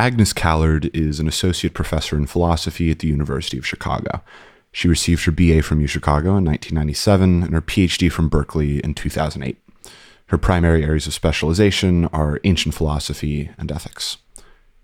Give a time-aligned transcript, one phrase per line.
[0.00, 4.22] Agnes Callard is an associate professor in philosophy at the University of Chicago.
[4.72, 9.58] She received her BA from UChicago in 1997 and her PhD from Berkeley in 2008.
[10.28, 14.16] Her primary areas of specialization are ancient philosophy and ethics.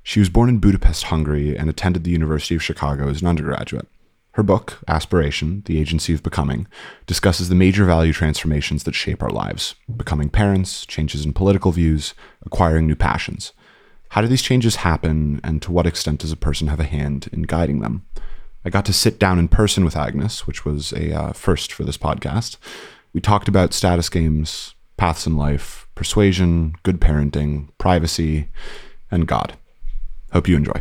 [0.02, 3.88] She was born in Budapest, Hungary, and attended the University of Chicago as an undergraduate.
[4.32, 6.66] Her book, Aspiration The Agency of Becoming,
[7.06, 12.12] discusses the major value transformations that shape our lives becoming parents, changes in political views,
[12.44, 13.54] acquiring new passions.
[14.16, 17.28] How do these changes happen, and to what extent does a person have a hand
[17.34, 18.06] in guiding them?
[18.64, 21.84] I got to sit down in person with Agnes, which was a uh, first for
[21.84, 22.56] this podcast.
[23.12, 28.48] We talked about status games, paths in life, persuasion, good parenting, privacy,
[29.10, 29.58] and God.
[30.32, 30.80] Hope you enjoy.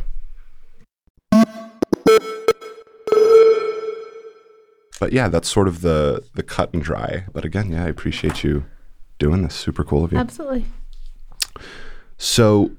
[4.97, 7.25] but yeah, that's sort of the the cut and dry.
[7.33, 8.63] But again, yeah, I appreciate you
[9.19, 9.55] doing this.
[9.55, 10.19] Super cool of you.
[10.19, 10.67] Absolutely.
[12.17, 12.71] So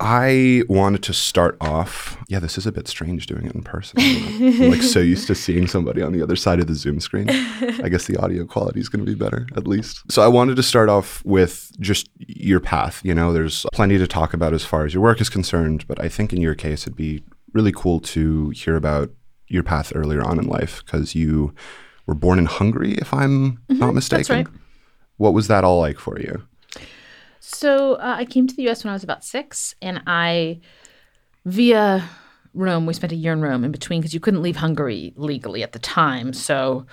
[0.00, 2.16] I wanted to start off.
[2.28, 4.00] Yeah, this is a bit strange doing it in person.
[4.00, 7.30] I'm like so used to seeing somebody on the other side of the Zoom screen.
[7.30, 10.02] I guess the audio quality is going to be better, at least.
[10.10, 13.00] So I wanted to start off with just your path.
[13.04, 16.00] You know, there's plenty to talk about as far as your work is concerned, but
[16.00, 19.10] I think in your case, it'd be really cool to hear about
[19.46, 21.54] your path earlier on in life because you
[22.06, 24.36] were born in Hungary, if I'm Mm-hmm, not mistaken.
[24.36, 24.46] right.
[25.18, 26.42] What was that all like for you?
[27.46, 28.84] So uh, I came to the U.S.
[28.84, 30.60] when I was about six, and I,
[31.44, 32.02] via
[32.54, 35.62] Rome, we spent a year in Rome in between because you couldn't leave Hungary legally
[35.62, 36.32] at the time.
[36.32, 36.86] So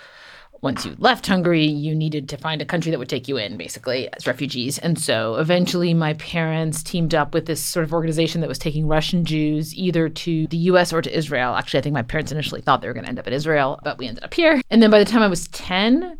[0.60, 3.56] once you left Hungary, you needed to find a country that would take you in,
[3.56, 4.76] basically, as refugees.
[4.76, 8.86] And so eventually, my parents teamed up with this sort of organization that was taking
[8.86, 11.54] Russian Jews either to the US or to Israel.
[11.54, 13.80] Actually, I think my parents initially thought they were going to end up in Israel,
[13.84, 14.60] but we ended up here.
[14.68, 16.18] And then by the time I was 10,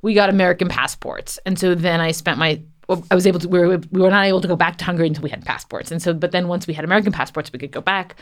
[0.00, 1.38] we got American passports.
[1.44, 4.26] And so then I spent my I was able to we were, we were not
[4.26, 5.90] able to go back to Hungary until we had passports.
[5.90, 8.16] And so but then once we had American passports we could go back.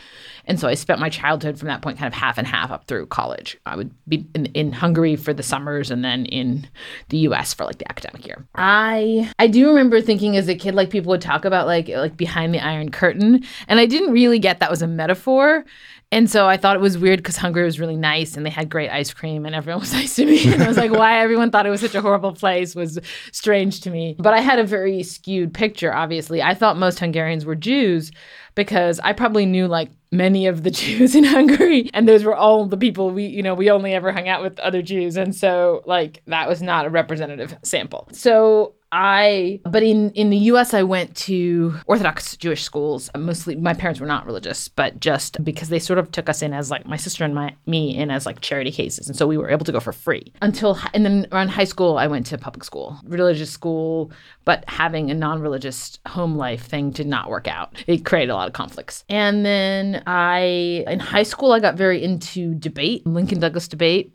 [0.45, 2.87] And so I spent my childhood from that point kind of half and half up
[2.87, 3.57] through college.
[3.65, 6.67] I would be in, in Hungary for the summers and then in
[7.09, 8.47] the US for like the academic year.
[8.55, 12.17] I I do remember thinking as a kid like people would talk about like like
[12.17, 15.65] behind the iron curtain and I didn't really get that was a metaphor.
[16.15, 18.69] And so I thought it was weird because Hungary was really nice and they had
[18.69, 20.49] great ice cream and everyone was nice to me.
[20.53, 22.97] And I was like, why everyone thought it was such a horrible place was
[23.33, 24.15] strange to me.
[24.17, 26.41] But I had a very skewed picture, obviously.
[26.41, 28.13] I thought most Hungarians were Jews
[28.55, 32.65] because I probably knew like many of the Jews in Hungary and those were all
[32.65, 35.83] the people we you know we only ever hung out with other Jews and so
[35.85, 38.07] like that was not a representative sample.
[38.11, 43.09] So I but in in the US I went to Orthodox Jewish schools.
[43.17, 46.53] Mostly my parents were not religious, but just because they sort of took us in
[46.53, 49.07] as like my sister and my me in as like charity cases.
[49.07, 50.31] And so we were able to go for free.
[50.41, 52.97] Until and then around high school I went to public school.
[53.03, 54.11] Religious school,
[54.45, 57.83] but having a non-religious home life thing did not work out.
[57.87, 59.03] It created a lot of conflicts.
[59.09, 64.13] And then I in high school I got very into debate, Lincoln Douglas debate.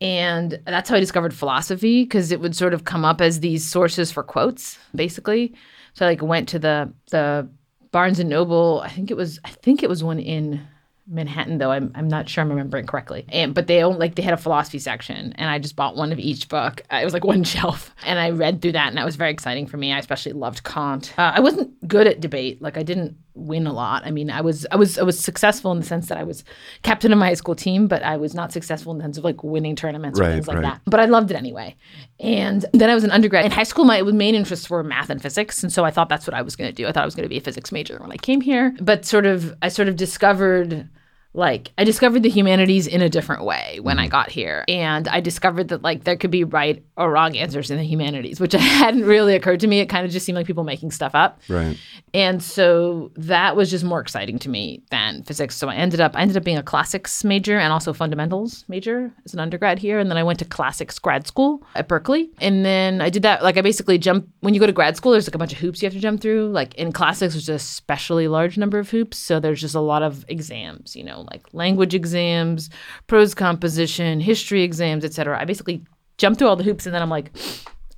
[0.00, 3.64] And that's how I discovered philosophy because it would sort of come up as these
[3.68, 5.54] sources for quotes, basically.
[5.94, 7.48] So I like went to the the
[7.92, 8.82] Barnes and Noble.
[8.84, 10.60] I think it was I think it was one in
[11.06, 11.70] Manhattan though.
[11.70, 13.24] I'm I'm not sure I'm remembering correctly.
[13.30, 16.12] And but they own like they had a philosophy section, and I just bought one
[16.12, 16.82] of each book.
[16.92, 19.30] Uh, It was like one shelf, and I read through that, and that was very
[19.30, 19.92] exciting for me.
[19.92, 21.14] I especially loved Kant.
[21.16, 22.60] Uh, I wasn't good at debate.
[22.60, 24.04] Like I didn't win a lot.
[24.04, 26.44] I mean, I was I was I was successful in the sense that I was
[26.82, 29.24] captain of my high school team, but I was not successful in the sense of
[29.24, 30.62] like winning tournaments or things like right.
[30.62, 30.80] that.
[30.86, 31.76] But I loved it anyway.
[32.18, 33.84] And then I was an undergrad in high school.
[33.84, 36.56] My main interests were math and physics, and so I thought that's what I was
[36.56, 36.86] going to do.
[36.86, 38.74] I thought I was going to be a physics major when I came here.
[38.80, 40.88] But sort of, I sort of discovered
[41.36, 44.10] like I discovered the humanities in a different way when I mm-hmm.
[44.10, 44.64] got here.
[44.68, 48.40] And I discovered that like there could be right or wrong answers in the humanities,
[48.40, 49.80] which hadn't really occurred to me.
[49.80, 51.40] It kind of just seemed like people making stuff up.
[51.48, 51.78] Right.
[52.14, 55.54] And so that was just more exciting to me than physics.
[55.56, 59.12] So I ended up I ended up being a classics major and also fundamentals major
[59.24, 59.98] as an undergrad here.
[59.98, 62.30] And then I went to classics grad school at Berkeley.
[62.40, 65.12] And then I did that like I basically jump when you go to grad school,
[65.12, 66.48] there's like a bunch of hoops you have to jump through.
[66.48, 69.18] Like in classics there's a especially large number of hoops.
[69.18, 72.70] So there's just a lot of exams, you know, like language exams,
[73.06, 75.38] prose composition, history exams, etc.
[75.40, 75.82] I basically
[76.18, 77.30] jumped through all the hoops and then I'm like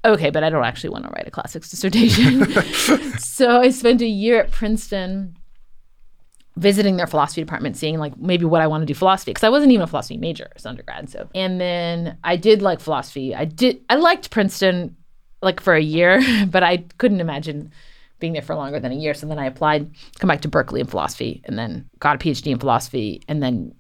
[0.05, 2.47] okay, but I don't actually want to write a classics dissertation.
[3.19, 5.37] so I spent a year at Princeton
[6.57, 9.49] visiting their philosophy department, seeing like maybe what I want to do philosophy because I
[9.49, 11.09] wasn't even a philosophy major as undergrad.
[11.09, 13.35] So and then I did like philosophy.
[13.35, 14.97] I did I liked Princeton
[15.41, 16.21] like for a year,
[16.51, 17.73] but I couldn't imagine
[18.19, 19.15] being there for longer than a year.
[19.15, 22.53] So then I applied, come back to Berkeley in philosophy, and then got a PhD
[22.53, 23.75] in philosophy, and then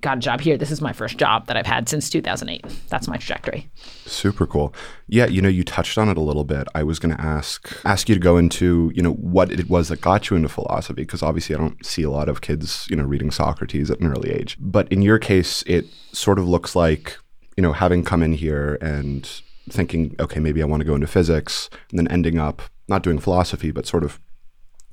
[0.00, 0.56] got a job here.
[0.56, 2.64] This is my first job that I've had since 2008.
[2.88, 3.68] That's my trajectory.
[4.06, 4.72] Super cool.
[5.08, 6.68] Yeah, you know, you touched on it a little bit.
[6.74, 9.88] I was going to ask ask you to go into, you know, what it was
[9.88, 12.96] that got you into philosophy because obviously I don't see a lot of kids, you
[12.96, 14.56] know, reading Socrates at an early age.
[14.60, 17.16] But in your case, it sort of looks like,
[17.56, 19.28] you know, having come in here and
[19.68, 23.18] thinking, okay, maybe I want to go into physics and then ending up not doing
[23.18, 24.20] philosophy, but sort of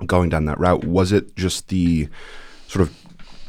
[0.06, 0.84] going down that route.
[0.84, 2.08] Was it just the
[2.68, 2.94] sort of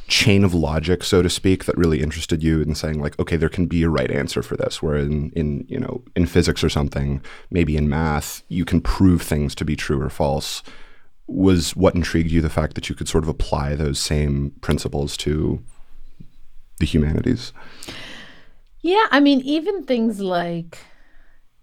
[0.07, 3.49] chain of logic, so to speak, that really interested you in saying like, okay, there
[3.49, 4.81] can be a right answer for this.
[4.81, 7.21] Where in, in you know in physics or something,
[7.51, 10.63] maybe in math, you can prove things to be true or false.
[11.27, 15.17] Was what intrigued you the fact that you could sort of apply those same principles
[15.17, 15.61] to
[16.79, 17.51] the humanities?
[18.81, 20.77] Yeah, I mean, even things like,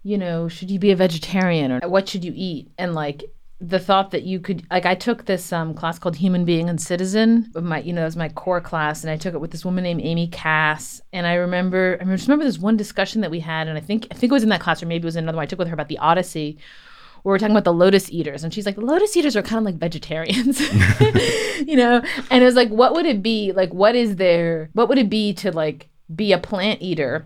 [0.05, 2.69] you know, should you be a vegetarian or what should you eat?
[2.77, 3.23] And like,
[3.59, 6.79] the thought that you could like I took this um, class called Human Being and
[6.79, 9.65] Citizen, my you know that was my core class, and I took it with this
[9.65, 13.39] woman named Amy Kass, and I remember I just remember this one discussion that we
[13.39, 15.15] had, and I think I think it was in that class or maybe it was
[15.15, 16.57] another one I took with her about the Odyssey.
[17.23, 19.57] Where we're talking about the lotus eaters, and she's like, the lotus eaters are kind
[19.57, 20.59] of like vegetarians,
[21.59, 22.03] you know.
[22.29, 23.73] And it was like, what would it be like?
[23.73, 24.69] What is there?
[24.73, 27.25] What would it be to like be a plant eater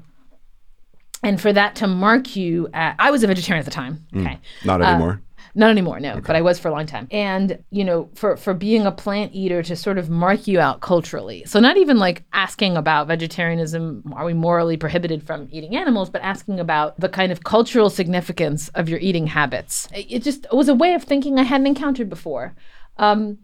[1.24, 4.06] and for that to mark you at, I was a vegetarian at the time.
[4.14, 4.40] Mm, okay.
[4.64, 5.22] not anymore.
[5.24, 5.26] Uh,
[5.56, 6.22] not anymore, no, okay.
[6.22, 7.08] but I was for a long time.
[7.12, 10.82] And, you know, for for being a plant eater to sort of mark you out
[10.82, 11.44] culturally.
[11.46, 16.22] So not even like asking about vegetarianism, are we morally prohibited from eating animals, but
[16.22, 19.88] asking about the kind of cultural significance of your eating habits.
[19.92, 22.56] It just was a way of thinking I hadn't encountered before.
[22.98, 23.40] Um,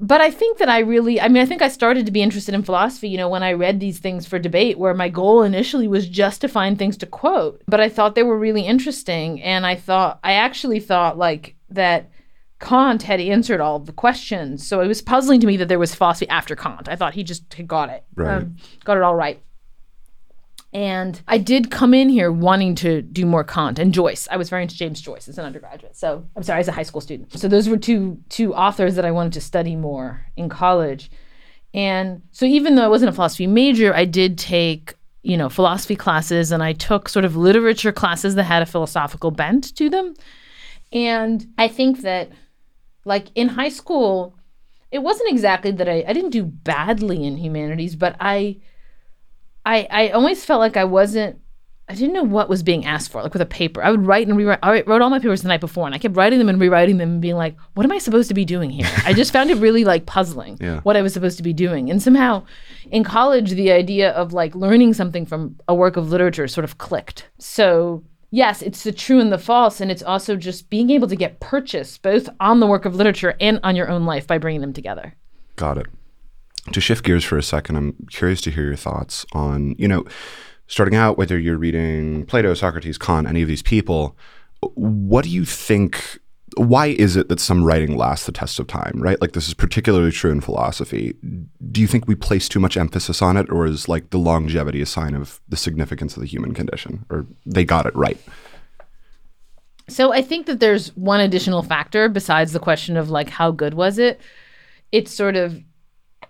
[0.00, 2.54] but I think that I really, I mean, I think I started to be interested
[2.54, 5.88] in philosophy, you know, when I read these things for debate, where my goal initially
[5.88, 7.62] was just to find things to quote.
[7.66, 9.42] But I thought they were really interesting.
[9.42, 12.10] And I thought, I actually thought like that
[12.60, 14.66] Kant had answered all the questions.
[14.66, 16.88] So it was puzzling to me that there was philosophy after Kant.
[16.88, 18.38] I thought he just had got it, right.
[18.38, 19.42] um, got it all right.
[20.72, 24.28] And I did come in here wanting to do more Kant and Joyce.
[24.30, 25.96] I was very into James Joyce as an undergraduate.
[25.96, 27.32] So I'm sorry, as a high school student.
[27.38, 31.10] So those were two two authors that I wanted to study more in college.
[31.72, 35.96] And so even though I wasn't a philosophy major, I did take, you know, philosophy
[35.96, 40.14] classes and I took sort of literature classes that had a philosophical bent to them.
[40.92, 42.30] And I think that
[43.04, 44.36] like in high school,
[44.90, 48.58] it wasn't exactly that I, I didn't do badly in humanities, but I
[49.68, 51.38] I I always felt like I wasn't
[51.90, 53.82] I didn't know what was being asked for, like with a paper.
[53.82, 54.58] I would write and rewrite.
[54.62, 56.98] I wrote all my papers the night before, and I kept writing them and rewriting
[56.98, 59.50] them and being like, "What am I supposed to be doing here?" I just found
[59.50, 60.80] it really like puzzling yeah.
[60.80, 61.90] what I was supposed to be doing.
[61.90, 62.44] And somehow,
[62.90, 66.76] in college, the idea of like learning something from a work of literature sort of
[66.76, 67.26] clicked.
[67.38, 71.16] So yes, it's the true and the false, and it's also just being able to
[71.16, 74.60] get purchase both on the work of literature and on your own life by bringing
[74.60, 75.14] them together.
[75.56, 75.86] Got it
[76.72, 80.04] to shift gears for a second, I'm curious to hear your thoughts on, you know,
[80.66, 84.16] starting out, whether you're reading Plato, Socrates, Kant, any of these people,
[84.74, 86.18] what do you think?
[86.56, 89.20] Why is it that some writing lasts the test of time, right?
[89.20, 91.14] Like, this is particularly true in philosophy.
[91.70, 94.80] Do you think we place too much emphasis on it, or is like the longevity
[94.80, 98.18] a sign of the significance of the human condition, or they got it right?
[99.88, 103.74] So, I think that there's one additional factor besides the question of like, how good
[103.74, 104.20] was it?
[104.90, 105.62] It's sort of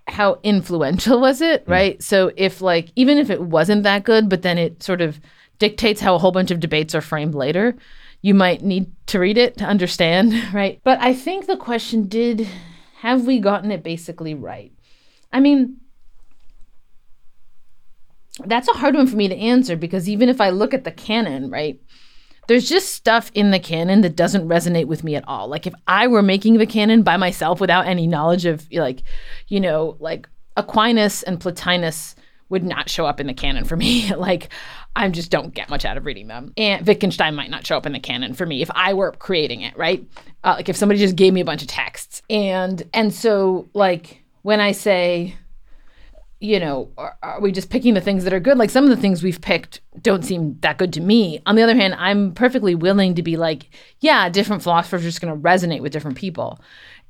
[0.09, 1.71] how influential was it, hmm.
[1.71, 2.03] right?
[2.03, 5.21] So if like even if it wasn't that good, but then it sort of
[5.59, 7.77] dictates how a whole bunch of debates are framed later,
[8.23, 10.81] you might need to read it to understand, right?
[10.85, 12.49] But I think the question did
[13.01, 14.73] have we gotten it basically right?
[15.33, 15.77] I mean,
[18.45, 20.93] that's a hard one for me to answer because even if I look at the
[20.93, 21.81] canon, right?
[22.49, 25.49] There's just stuff in the canon that doesn't resonate with me at all.
[25.49, 29.02] Like if I were making the canon by myself without any knowledge of like,
[29.49, 32.17] you know, like Aquinas and Plotinus
[32.49, 34.12] would not show up in the canon for me.
[34.17, 34.49] like
[34.97, 36.55] I just don't get much out of reading them.
[36.57, 39.61] And Wittgenstein might not show up in the canon for me if I were creating
[39.61, 40.05] it, right?
[40.43, 42.23] Uh, like if somebody just gave me a bunch of texts.
[42.31, 45.37] And and so like when I say
[46.40, 48.59] you know, are, are, we just picking the things that are good?
[48.59, 51.40] Like some of the things we've picked don't seem that good to me.
[51.47, 55.21] On the other hand, I'm perfectly willing to be like, yeah, different philosophers are just
[55.21, 56.61] going to resonate with different people.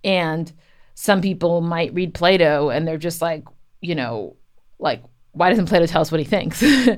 [0.02, 0.50] And
[0.94, 3.44] some people might read Plato and they're just like,
[3.80, 4.36] you know,
[4.78, 6.62] like, why doesn't Plato tell us what he thinks?
[6.62, 6.96] uh,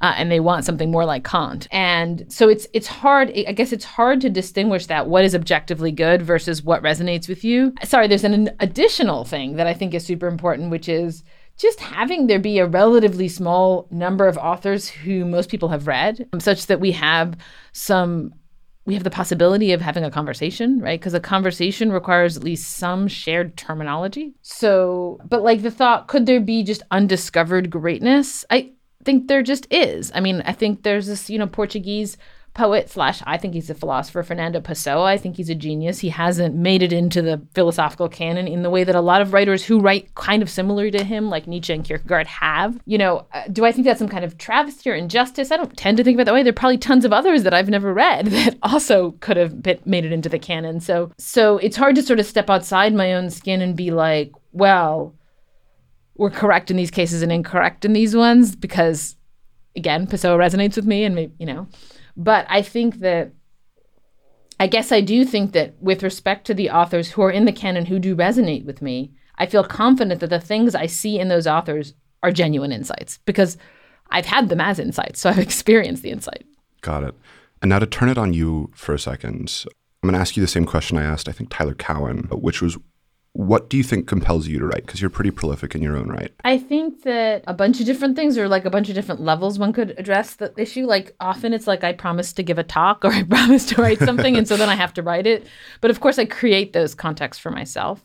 [0.00, 1.66] and they want something more like Kant.
[1.72, 3.30] And so it's it's hard.
[3.30, 7.44] I guess it's hard to distinguish that what is objectively good versus what resonates with
[7.44, 7.74] you.
[7.84, 11.24] Sorry, there's an additional thing that I think is super important, which is
[11.62, 16.28] just having there be a relatively small number of authors who most people have read,
[16.32, 17.36] um, such that we have
[17.72, 18.34] some
[18.84, 20.98] we have the possibility of having a conversation, right?
[20.98, 24.34] Because a conversation requires at least some shared terminology.
[24.42, 28.44] So, but like the thought, could there be just undiscovered greatness?
[28.50, 28.72] I
[29.04, 30.10] think there just is.
[30.16, 32.16] I mean, I think there's this, you know, Portuguese
[32.54, 35.04] poet slash I think he's a philosopher, Fernando Pessoa.
[35.04, 36.00] I think he's a genius.
[36.00, 39.32] He hasn't made it into the philosophical canon in the way that a lot of
[39.32, 42.78] writers who write kind of similar to him, like Nietzsche and Kierkegaard, have.
[42.84, 45.50] You know, uh, do I think that's some kind of travesty or injustice?
[45.50, 46.42] I don't tend to think about that way.
[46.42, 49.78] There are probably tons of others that I've never read that also could have been,
[49.84, 50.80] made it into the canon.
[50.80, 54.32] So, so it's hard to sort of step outside my own skin and be like,
[54.52, 55.14] well,
[56.16, 59.16] we're correct in these cases and incorrect in these ones because
[59.74, 61.66] again, Pessoa resonates with me and maybe, you know,
[62.16, 63.32] but I think that
[64.60, 67.52] I guess I do think that with respect to the authors who are in the
[67.52, 71.28] canon who do resonate with me, I feel confident that the things I see in
[71.28, 73.56] those authors are genuine insights because
[74.10, 75.20] I've had them as insights.
[75.20, 76.44] So I've experienced the insight.
[76.80, 77.14] Got it.
[77.60, 79.64] And now to turn it on you for a second,
[80.02, 82.60] I'm going to ask you the same question I asked, I think, Tyler Cowen, which
[82.60, 82.76] was
[83.34, 84.84] what do you think compels you to write?
[84.84, 86.32] Because you're pretty prolific in your own right.
[86.44, 89.58] I think that a bunch of different things, or like a bunch of different levels,
[89.58, 90.84] one could address the issue.
[90.84, 94.00] Like often it's like I promise to give a talk or I promise to write
[94.00, 95.46] something, and so then I have to write it.
[95.80, 98.04] But of course, I create those contexts for myself.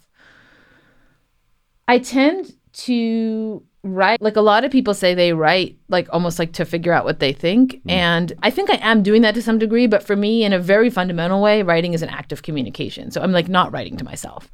[1.90, 6.52] I tend to write like a lot of people say they write like almost like
[6.54, 7.92] to figure out what they think mm.
[7.92, 10.60] and i think i am doing that to some degree but for me in a
[10.60, 14.04] very fundamental way writing is an act of communication so i'm like not writing to
[14.04, 14.52] myself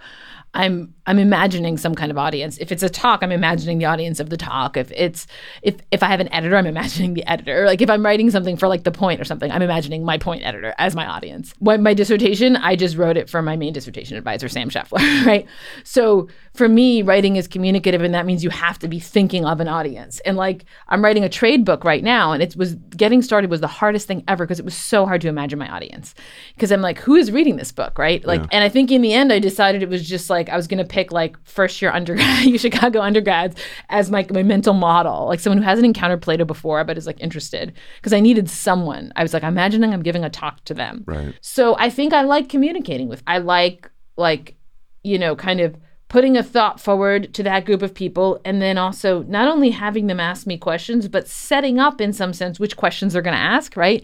[0.56, 2.58] I'm I'm imagining some kind of audience.
[2.60, 4.78] If it's a talk, I'm imagining the audience of the talk.
[4.78, 5.28] If it's
[5.62, 7.66] if if I have an editor, I'm imagining the editor.
[7.66, 10.44] Like if I'm writing something for like the point or something, I'm imagining my point
[10.44, 11.54] editor as my audience.
[11.60, 15.46] When my dissertation, I just wrote it for my main dissertation advisor, Sam Scheffler, right?
[15.84, 19.60] So for me, writing is communicative, and that means you have to be thinking of
[19.60, 20.20] an audience.
[20.22, 23.62] And like I'm writing a trade book right now, and it was getting started was
[23.62, 26.14] the hardest thing ever because it was so hard to imagine my audience.
[26.56, 28.24] Because I'm like, who is reading this book, right?
[28.24, 28.48] Like, yeah.
[28.52, 30.86] and I think in the end, I decided it was just like I was gonna
[30.86, 33.56] pick like first year undergrad, U Chicago undergrads
[33.90, 37.20] as my, my mental model, like someone who hasn't encountered Plato before but is like
[37.20, 37.74] interested.
[37.98, 39.12] Because I needed someone.
[39.16, 41.04] I was like imagining I'm giving a talk to them.
[41.06, 41.34] Right.
[41.42, 43.24] So I think I like communicating with.
[43.28, 44.56] I like like
[45.04, 45.76] you know kind of
[46.14, 50.06] putting a thought forward to that group of people and then also not only having
[50.06, 53.42] them ask me questions but setting up in some sense which questions they're going to
[53.42, 54.04] ask right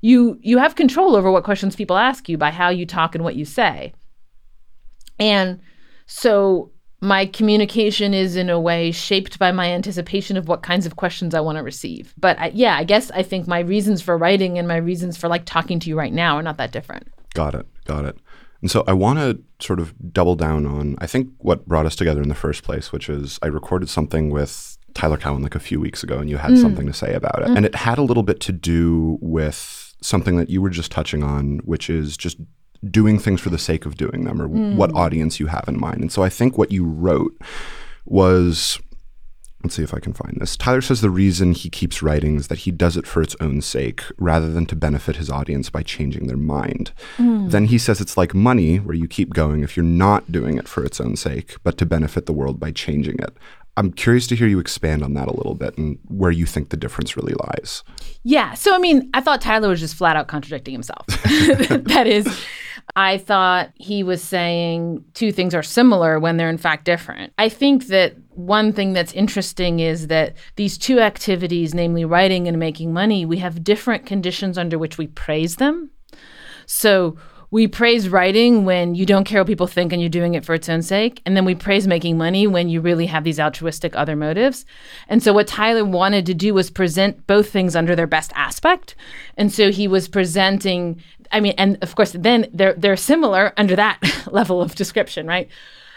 [0.00, 3.22] you you have control over what questions people ask you by how you talk and
[3.22, 3.92] what you say
[5.20, 5.60] and
[6.06, 6.70] so
[7.00, 11.34] my communication is in a way shaped by my anticipation of what kinds of questions
[11.34, 12.14] I want to receive.
[12.16, 15.28] But I, yeah, I guess I think my reasons for writing and my reasons for
[15.28, 17.08] like talking to you right now are not that different.
[17.34, 17.66] Got it.
[17.84, 18.16] Got it.
[18.62, 21.94] And so I want to sort of double down on, I think, what brought us
[21.94, 25.60] together in the first place, which is I recorded something with Tyler Cowen like a
[25.60, 26.62] few weeks ago, and you had mm.
[26.62, 27.48] something to say about it.
[27.48, 27.56] Mm.
[27.58, 31.22] And it had a little bit to do with something that you were just touching
[31.22, 32.38] on, which is just
[32.90, 34.76] doing things for the sake of doing them or mm.
[34.76, 36.00] what audience you have in mind.
[36.00, 37.36] And so I think what you wrote
[38.04, 38.78] was
[39.64, 40.58] Let's see if I can find this.
[40.58, 43.62] Tyler says the reason he keeps writing is that he does it for its own
[43.62, 46.92] sake rather than to benefit his audience by changing their mind.
[47.16, 47.50] Mm.
[47.50, 50.68] Then he says it's like money, where you keep going if you're not doing it
[50.68, 53.34] for its own sake, but to benefit the world by changing it.
[53.78, 56.68] I'm curious to hear you expand on that a little bit and where you think
[56.68, 57.82] the difference really lies.
[58.22, 58.52] Yeah.
[58.52, 61.06] So, I mean, I thought Tyler was just flat out contradicting himself.
[61.06, 62.26] that is,
[62.96, 67.32] I thought he was saying two things are similar when they're in fact different.
[67.38, 72.58] I think that one thing that's interesting is that these two activities, namely writing and
[72.58, 75.90] making money, we have different conditions under which we praise them.
[76.66, 77.16] So
[77.50, 80.54] we praise writing when you don't care what people think and you're doing it for
[80.54, 81.22] its own sake.
[81.24, 84.66] And then we praise making money when you really have these altruistic other motives.
[85.08, 88.94] And so what Tyler wanted to do was present both things under their best aspect.
[89.36, 93.76] And so he was presenting, I mean, and of course, then they're they're similar under
[93.76, 95.48] that level of description, right?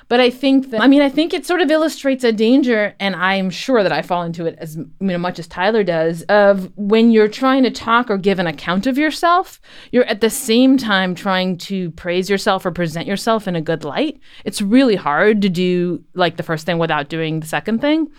[0.09, 3.15] But I think that I mean I think it sort of illustrates a danger, and
[3.15, 6.71] I'm sure that I fall into it as you know, much as Tyler does, of
[6.77, 9.59] when you're trying to talk or give an account of yourself,
[9.91, 13.83] you're at the same time trying to praise yourself or present yourself in a good
[13.83, 14.19] light.
[14.45, 18.09] It's really hard to do like the first thing without doing the second thing.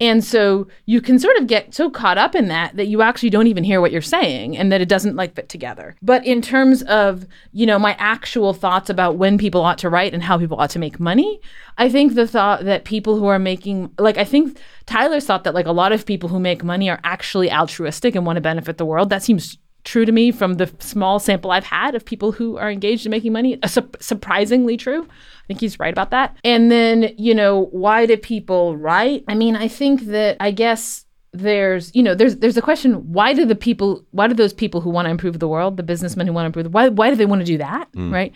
[0.00, 3.30] And so you can sort of get so caught up in that that you actually
[3.30, 5.94] don't even hear what you're saying and that it doesn't like fit together.
[6.02, 10.12] But in terms of, you know, my actual thoughts about when people ought to write
[10.12, 11.40] and how people ought to make money,
[11.78, 15.54] I think the thought that people who are making like I think Tyler's thought that
[15.54, 18.78] like a lot of people who make money are actually altruistic and want to benefit
[18.78, 19.10] the world.
[19.10, 22.70] That seems true to me from the small sample I've had of people who are
[22.70, 23.58] engaged in making money.
[23.66, 25.02] Su- surprisingly true.
[25.02, 26.36] I think he's right about that.
[26.42, 29.24] And then, you know, why do people write?
[29.28, 33.34] I mean, I think that, I guess there's you know there's there's a question why
[33.34, 36.28] do the people why do those people who want to improve the world the businessmen
[36.28, 38.12] who want to improve the why why do they want to do that mm.
[38.12, 38.32] right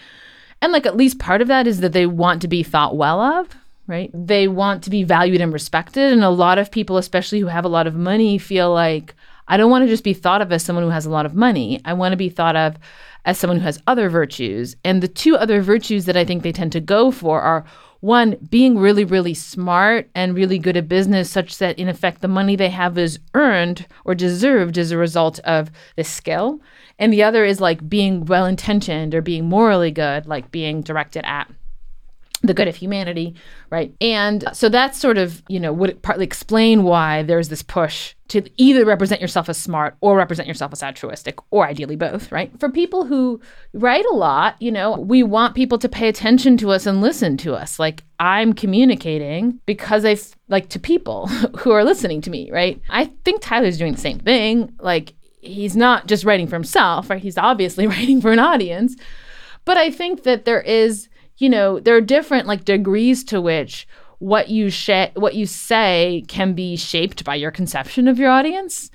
[0.60, 3.20] and like at least part of that is that they want to be thought well
[3.20, 3.48] of
[3.86, 7.46] right they want to be valued and respected and a lot of people especially who
[7.46, 9.14] have a lot of money feel like
[9.48, 11.34] i don't want to just be thought of as someone who has a lot of
[11.34, 11.80] money.
[11.84, 12.76] I want to be thought of
[13.24, 14.76] as someone who has other virtues.
[14.84, 17.64] And the two other virtues that i think they tend to go for are
[18.00, 22.28] one being really really smart and really good at business such that in effect the
[22.28, 26.60] money they have is earned or deserved as a result of this skill.
[27.00, 31.24] And the other is like being well intentioned or being morally good like being directed
[31.26, 31.50] at
[32.42, 33.35] the good of humanity,
[33.71, 33.92] right?
[34.00, 38.14] And uh, so that's sort of, you know, would partly explain why there's this push
[38.28, 42.52] to either represent yourself as smart or represent yourself as altruistic, or ideally both, right?
[42.61, 43.40] For people who
[43.73, 47.37] write a lot, you know, we want people to pay attention to us and listen
[47.38, 47.78] to us.
[47.78, 50.16] Like I'm communicating because I
[50.49, 51.26] like to people
[51.59, 52.80] who are listening to me, right?
[52.88, 54.75] I think Tyler's doing the same thing.
[54.78, 57.23] Like he's not just writing for himself, right?
[57.23, 58.95] He's obviously writing for an audience.
[59.64, 63.87] But I think that there is you know, there are different like degrees to which
[64.18, 68.90] what you sh- what you say can be shaped by your conception of your audience.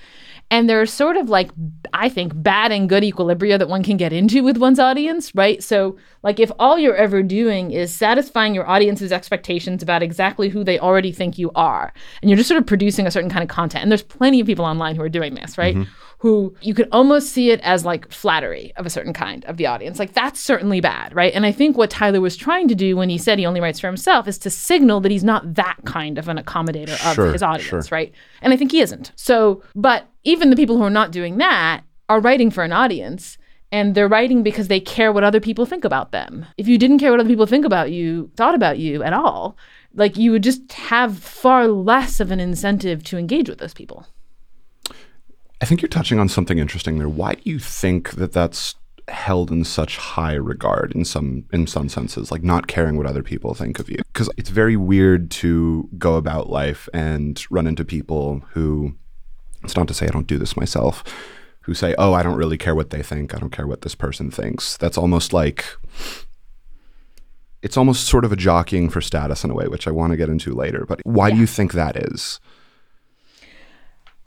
[0.50, 1.50] And there's sort of like,
[1.94, 5.62] I think, bad and good equilibria that one can get into with one's audience, right?
[5.62, 10.62] So, like, if all you're ever doing is satisfying your audience's expectations about exactly who
[10.62, 13.48] they already think you are, and you're just sort of producing a certain kind of
[13.48, 15.76] content, and there's plenty of people online who are doing this, right?
[15.76, 15.90] Mm-hmm
[16.24, 19.66] who you could almost see it as like flattery of a certain kind of the
[19.66, 19.98] audience.
[19.98, 21.34] Like that's certainly bad, right?
[21.34, 23.78] And I think what Tyler was trying to do when he said he only writes
[23.78, 27.30] for himself is to signal that he's not that kind of an accommodator of sure,
[27.30, 27.82] his audience, sure.
[27.90, 28.10] right?
[28.40, 29.12] And I think he isn't.
[29.16, 33.36] So, but even the people who are not doing that are writing for an audience
[33.70, 36.46] and they're writing because they care what other people think about them.
[36.56, 39.58] If you didn't care what other people think about you, thought about you at all,
[39.92, 44.06] like you would just have far less of an incentive to engage with those people.
[45.64, 47.08] I think you're touching on something interesting there.
[47.08, 48.74] Why do you think that that's
[49.08, 53.22] held in such high regard in some in some senses like not caring what other
[53.22, 57.82] people think of you because it's very weird to go about life and run into
[57.82, 58.94] people who
[59.62, 61.02] it's not to say I don't do this myself
[61.62, 63.94] who say oh I don't really care what they think I don't care what this
[63.94, 65.64] person thinks that's almost like
[67.62, 70.18] it's almost sort of a jockeying for status in a way which I want to
[70.18, 71.34] get into later but why yeah.
[71.34, 72.40] do you think that is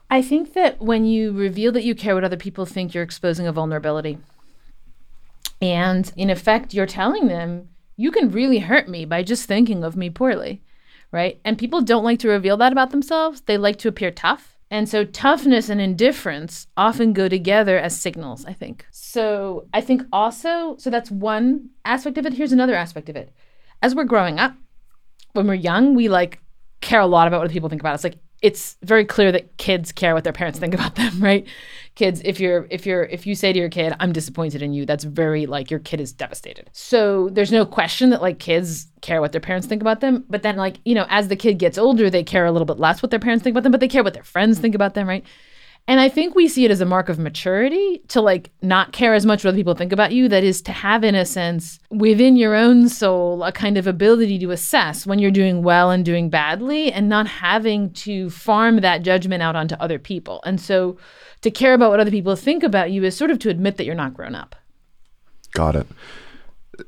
[0.09, 3.47] I think that when you reveal that you care what other people think, you're exposing
[3.47, 4.17] a vulnerability.
[5.61, 9.97] And in effect, you're telling them, you can really hurt me by just thinking of
[9.97, 10.61] me poorly,
[11.11, 11.41] right?
[11.43, 13.41] And people don't like to reveal that about themselves.
[13.41, 14.57] They like to appear tough.
[14.69, 18.85] And so toughness and indifference often go together as signals, I think.
[18.91, 22.33] So I think also, so that's one aspect of it.
[22.33, 23.31] Here's another aspect of it.
[23.81, 24.53] As we're growing up,
[25.33, 26.39] when we're young, we like
[26.81, 28.03] care a lot about what people think about us.
[28.03, 31.47] Like it's very clear that kids care what their parents think about them, right?
[31.95, 34.85] Kids, if you're if you're if you say to your kid, "I'm disappointed in you,"
[34.85, 36.69] that's very like your kid is devastated.
[36.71, 40.43] So there's no question that like kids care what their parents think about them, but
[40.43, 43.01] then like, you know, as the kid gets older, they care a little bit less
[43.01, 45.07] what their parents think about them, but they care what their friends think about them,
[45.07, 45.25] right?
[45.89, 49.13] And I think we see it as a mark of maturity to like not care
[49.13, 50.27] as much what other people think about you.
[50.27, 54.37] That is to have, in a sense, within your own soul, a kind of ability
[54.39, 59.01] to assess when you're doing well and doing badly and not having to farm that
[59.01, 60.41] judgment out onto other people.
[60.45, 60.97] And so
[61.41, 63.85] to care about what other people think about you is sort of to admit that
[63.85, 64.57] you're not grown up.
[65.53, 65.87] Got it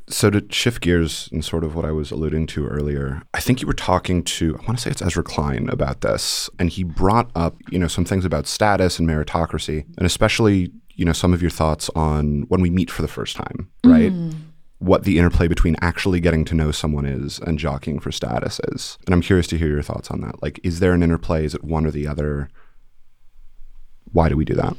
[0.07, 3.61] so to shift gears and sort of what I was alluding to earlier, I think
[3.61, 6.83] you were talking to I want to say it's Ezra Klein about this, and he
[6.83, 11.33] brought up you know some things about status and meritocracy, and especially you know some
[11.33, 14.11] of your thoughts on when we meet for the first time, right?
[14.11, 14.35] Mm.
[14.79, 18.97] What the interplay between actually getting to know someone is and jockeying for status is.
[19.05, 20.41] And I'm curious to hear your thoughts on that.
[20.41, 21.43] Like, is there an interplay?
[21.43, 22.49] Is it one or the other?
[24.13, 24.77] Why do we do that?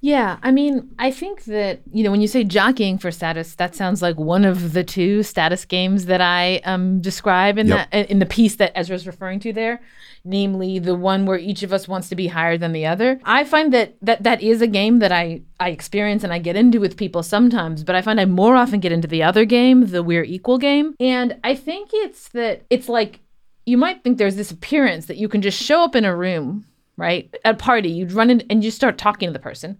[0.00, 3.74] Yeah, I mean, I think that you know when you say jockeying for status, that
[3.74, 7.90] sounds like one of the two status games that I um, describe in yep.
[7.90, 9.80] that in the piece that Ezra's referring to there,
[10.24, 13.20] namely the one where each of us wants to be higher than the other.
[13.24, 16.54] I find that that that is a game that I I experience and I get
[16.54, 19.86] into with people sometimes, but I find I more often get into the other game,
[19.86, 23.18] the we're equal game, and I think it's that it's like
[23.66, 26.67] you might think there's this appearance that you can just show up in a room
[26.98, 27.34] right?
[27.44, 29.78] At a party, you'd run in and you start talking to the person.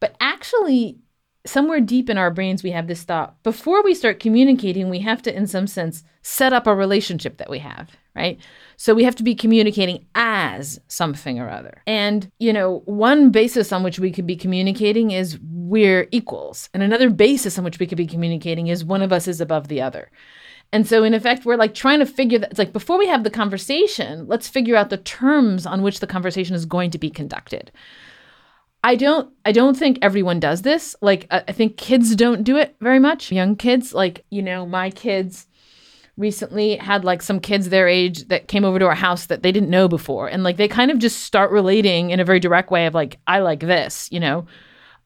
[0.00, 0.98] But actually,
[1.46, 5.22] somewhere deep in our brains, we have this thought before we start communicating, we have
[5.22, 8.40] to, in some sense, set up a relationship that we have, right?
[8.76, 11.82] So we have to be communicating as something or other.
[11.86, 16.70] And, you know, one basis on which we could be communicating is we're equals.
[16.72, 19.68] And another basis on which we could be communicating is one of us is above
[19.68, 20.10] the other.
[20.74, 22.50] And so, in effect, we're like trying to figure that.
[22.50, 26.06] It's like before we have the conversation, let's figure out the terms on which the
[26.08, 27.70] conversation is going to be conducted.
[28.82, 29.32] I don't.
[29.44, 30.96] I don't think everyone does this.
[31.00, 33.30] Like, I think kids don't do it very much.
[33.30, 35.46] Young kids, like you know, my kids
[36.16, 39.52] recently had like some kids their age that came over to our house that they
[39.52, 42.72] didn't know before, and like they kind of just start relating in a very direct
[42.72, 44.46] way of like, I like this, you know.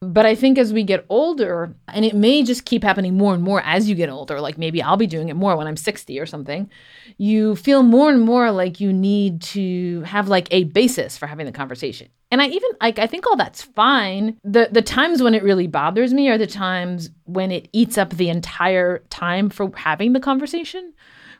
[0.01, 3.43] But I think as we get older, and it may just keep happening more and
[3.43, 6.17] more as you get older, like maybe I'll be doing it more when I'm 60
[6.19, 6.69] or something,
[7.17, 11.45] you feel more and more like you need to have like a basis for having
[11.45, 12.07] the conversation.
[12.31, 14.37] And I even like I think all that's fine.
[14.45, 18.11] The the times when it really bothers me are the times when it eats up
[18.11, 20.93] the entire time for having the conversation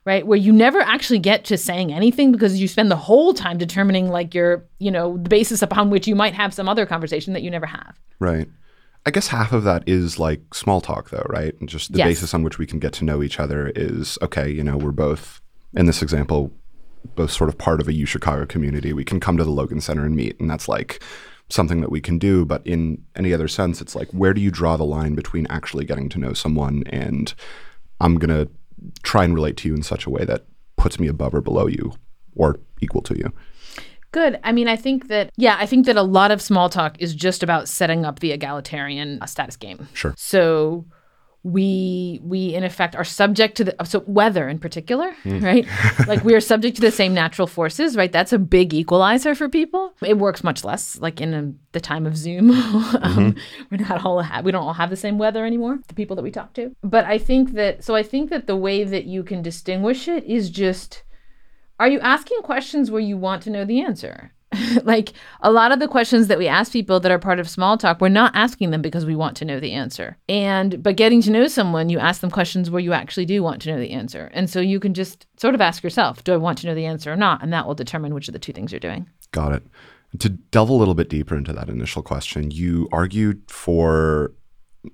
[0.06, 3.58] right where you never actually get to saying anything because you spend the whole time
[3.58, 7.34] determining like your you know the basis upon which you might have some other conversation
[7.34, 8.48] that you never have Right.
[9.06, 11.58] I guess half of that is like small talk, though, right?
[11.62, 12.08] And just the Yes.
[12.08, 14.92] basis on which we can get to know each other is okay, you know, we're
[14.92, 15.42] both,
[15.74, 16.52] in this example,
[17.16, 18.92] both sort of part of a U Chicago community.
[18.92, 21.02] We can come to the Logan Center and meet, and that's like
[21.48, 22.44] something that we can do.
[22.46, 25.86] But in any other sense, it's like, where do you draw the line between actually
[25.86, 27.34] getting to know someone and
[28.02, 28.52] I'm going to
[29.04, 30.46] try and relate to you in such a way that
[30.78, 31.94] puts me above or below you
[32.36, 33.32] or equal to you?
[34.12, 34.40] Good.
[34.44, 37.14] I mean, I think that, yeah, I think that a lot of small talk is
[37.14, 39.88] just about setting up the egalitarian uh, status game.
[39.94, 40.16] Sure.
[40.18, 40.86] So
[41.44, 45.66] we we in effect are subject to the so weather in particular right?
[46.06, 48.12] Like we are subject to the same natural forces right?
[48.12, 49.94] That's a big equalizer for people.
[50.02, 52.52] It works much less like in um the time of zoom.
[53.02, 53.36] Um,
[53.72, 56.24] we're not all ha- we don't all have the same weather anymore the people that
[56.24, 56.76] we talk to.
[56.84, 60.24] But i think that so i think that the way that you can distinguish it
[60.26, 61.04] is just
[61.80, 64.34] are you asking questions where you want to know the answer?
[64.84, 67.78] like a lot of the questions that we ask people that are part of small
[67.78, 70.18] talk, we're not asking them because we want to know the answer.
[70.28, 73.62] And but getting to know someone, you ask them questions where you actually do want
[73.64, 74.30] to know the answer.
[74.34, 76.86] And so you can just sort of ask yourself, do I want to know the
[76.86, 77.44] answer or not?
[77.44, 79.08] And that will determine which of the two things you're doing.
[79.32, 79.64] Got it.
[80.20, 84.34] To delve a little bit deeper into that initial question, you argued for,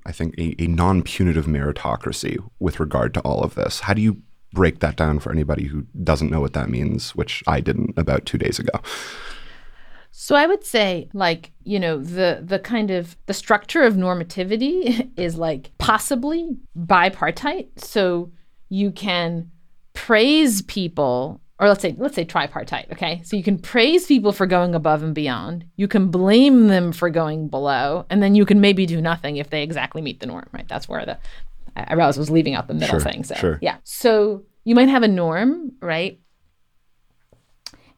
[0.06, 3.82] I think, a, a non punitive meritocracy with regard to all of this.
[3.82, 7.44] How do you break that down for anybody who doesn't know what that means, which
[7.48, 8.80] I didn't about two days ago?
[10.18, 15.12] So I would say like, you know, the the kind of the structure of normativity
[15.18, 17.68] is like possibly bipartite.
[17.84, 18.32] So
[18.70, 19.52] you can
[19.94, 23.22] praise people or let's say let's say tripartite, okay?
[23.26, 25.66] So you can praise people for going above and beyond.
[25.76, 29.50] You can blame them for going below, and then you can maybe do nothing if
[29.50, 30.68] they exactly meet the norm, right?
[30.68, 31.18] That's where the
[31.76, 33.26] I realized I was leaving out the middle Sure, thing.
[33.26, 33.60] So sure.
[33.62, 33.78] yeah.
[33.84, 36.20] So you might have a norm, right?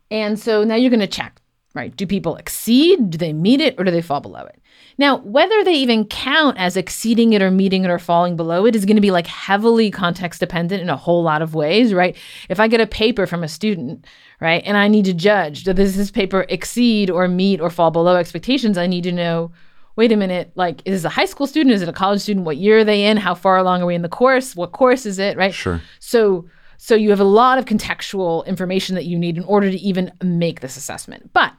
[0.10, 1.42] And so now you're going to check,
[1.78, 1.96] right?
[1.96, 3.12] Do people exceed?
[3.12, 4.62] Do they meet it or do they fall below it?
[4.98, 8.76] Now, whether they even count as exceeding it or meeting it or falling below it
[8.76, 12.18] is going to be like heavily context dependent in a whole lot of ways, right?
[12.50, 14.06] If I get a paper from a student,
[14.42, 18.16] right, and I need to judge, does this paper exceed or meet or fall below
[18.16, 18.78] expectations?
[18.78, 19.52] I need to know
[19.98, 21.74] wait a minute, like, is this a high school student?
[21.74, 22.46] Is it a college student?
[22.46, 23.18] What year are they in?
[23.18, 24.56] How far along are we in the course?
[24.56, 25.54] What course is it, right?
[25.54, 25.82] Sure.
[26.00, 29.78] So so you have a lot of contextual information that you need in order to
[29.78, 31.34] even make this assessment.
[31.34, 31.52] But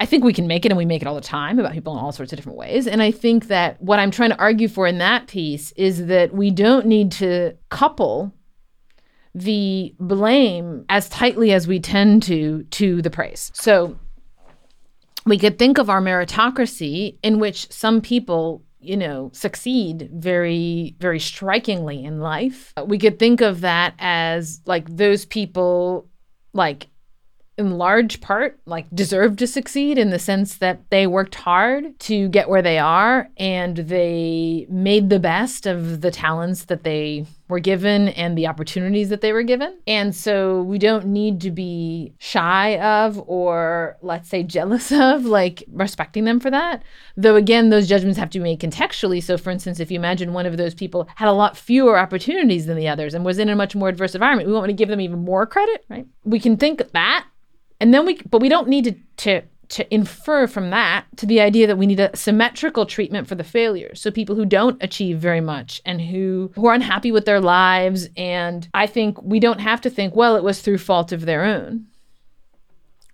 [0.00, 1.92] I think we can make it and we make it all the time about people
[1.92, 2.86] in all sorts of different ways.
[2.86, 6.32] And I think that what I'm trying to argue for in that piece is that
[6.32, 8.34] we don't need to couple
[9.34, 13.52] the blame as tightly as we tend to to the praise.
[13.54, 13.98] So
[15.26, 21.20] we could think of our meritocracy in which some people you know succeed very very
[21.20, 26.08] strikingly in life we could think of that as like those people
[26.54, 26.88] like
[27.60, 32.28] in large part like deserve to succeed in the sense that they worked hard to
[32.30, 37.60] get where they are and they made the best of the talents that they were
[37.60, 39.76] given and the opportunities that they were given.
[39.86, 45.64] And so we don't need to be shy of or let's say jealous of like
[45.70, 46.82] respecting them for that.
[47.16, 49.22] Though again those judgments have to be made contextually.
[49.22, 52.66] So for instance, if you imagine one of those people had a lot fewer opportunities
[52.66, 54.88] than the others and was in a much more adverse environment, we want to give
[54.88, 56.06] them even more credit, right?
[56.24, 57.26] We can think that
[57.80, 61.40] and then we, but we don't need to, to to infer from that to the
[61.40, 64.00] idea that we need a symmetrical treatment for the failures.
[64.00, 68.08] So people who don't achieve very much and who who are unhappy with their lives.
[68.16, 71.44] And I think we don't have to think, well, it was through fault of their
[71.44, 71.86] own.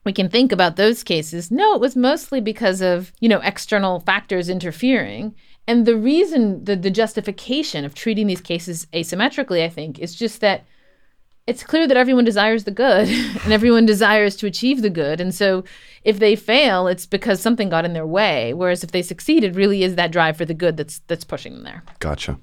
[0.05, 1.51] We can think about those cases.
[1.51, 5.35] No, it was mostly because of, you know, external factors interfering.
[5.67, 10.41] And the reason, the, the justification of treating these cases asymmetrically, I think, is just
[10.41, 10.65] that
[11.47, 13.09] it's clear that everyone desires the good
[13.45, 15.21] and everyone desires to achieve the good.
[15.21, 15.65] And so
[16.03, 18.53] if they fail, it's because something got in their way.
[18.55, 21.55] Whereas if they succeed, it really is that drive for the good that's that's pushing
[21.55, 21.83] them there.
[22.01, 22.39] Gotcha.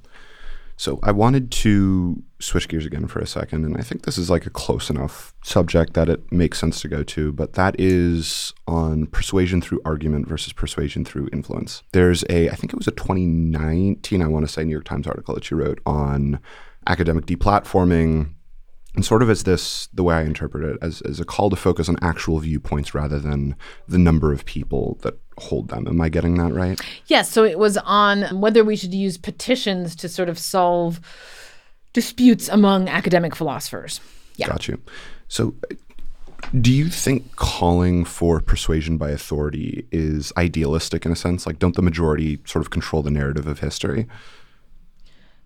[0.75, 4.29] So I wanted to switch gears again for a second, and I think this is
[4.29, 8.53] like a close enough subject that it makes sense to go to, but that is
[8.67, 11.83] on persuasion through argument versus persuasion through influence.
[11.91, 15.05] There's a, I think it was a 2019, I want to say, New York Times
[15.05, 16.39] article that you wrote on
[16.87, 18.31] academic deplatforming
[18.95, 21.55] and sort of as this the way i interpret it as, as a call to
[21.55, 23.55] focus on actual viewpoints rather than
[23.87, 25.87] the number of people that hold them.
[25.87, 26.79] Am i getting that right?
[27.07, 30.99] Yes so it was on whether we should use petitions to sort of solve
[31.93, 33.99] disputes among academic philosophers.
[34.35, 34.47] Yeah.
[34.47, 34.81] Got you.
[35.27, 35.55] So
[36.59, 41.47] do you think calling for persuasion by authority is idealistic in a sense?
[41.47, 44.07] Like don't the majority sort of control the narrative of history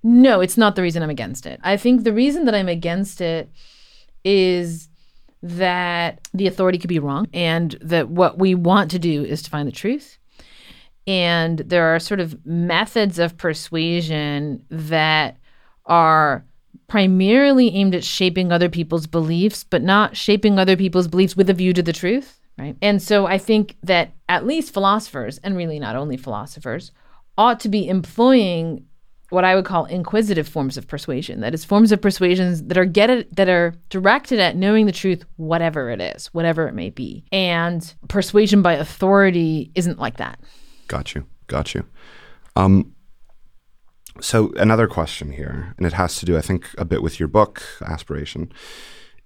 [0.07, 1.59] no, it's not the reason I'm against it.
[1.63, 3.49] I think the reason that I'm against it
[4.23, 4.87] is
[5.43, 9.49] that the authority could be wrong and that what we want to do is to
[9.49, 10.17] find the truth.
[11.05, 15.35] And there are sort of methods of persuasion that
[15.85, 16.45] are
[16.87, 21.53] primarily aimed at shaping other people's beliefs, but not shaping other people's beliefs with a
[21.53, 22.39] view to the truth.
[22.57, 22.77] Right.
[22.81, 26.93] And so I think that at least philosophers, and really not only philosophers,
[27.37, 28.85] ought to be employing
[29.29, 31.41] what I would call inquisitive forms of persuasion.
[31.41, 34.91] That is forms of persuasions that are get it, that are directed at knowing the
[34.91, 37.25] truth, whatever it is, whatever it may be.
[37.31, 40.39] And persuasion by authority isn't like that.
[40.87, 41.25] Got you.
[41.47, 41.85] Got you.
[42.55, 42.93] Um,
[44.21, 47.27] so another question here, and it has to do, I think, a bit with your
[47.27, 48.51] book, Aspiration,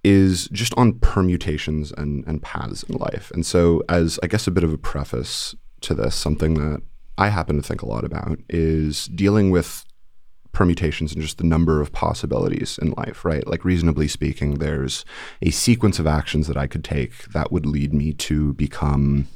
[0.04, 3.30] is just on permutations and, and paths in life.
[3.32, 6.82] And so, as I guess a bit of a preface to this, something that
[7.16, 9.84] I happen to think a lot about is dealing with
[10.52, 13.46] permutations and just the number of possibilities in life, right?
[13.46, 15.04] Like, reasonably speaking, there's
[15.40, 19.28] a sequence of actions that I could take that would lead me to become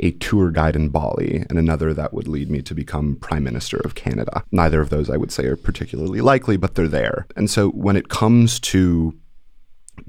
[0.00, 3.76] a tour guide in Bali and another that would lead me to become prime minister
[3.84, 4.44] of Canada.
[4.50, 7.26] Neither of those I would say are particularly likely, but they're there.
[7.36, 9.16] And so when it comes to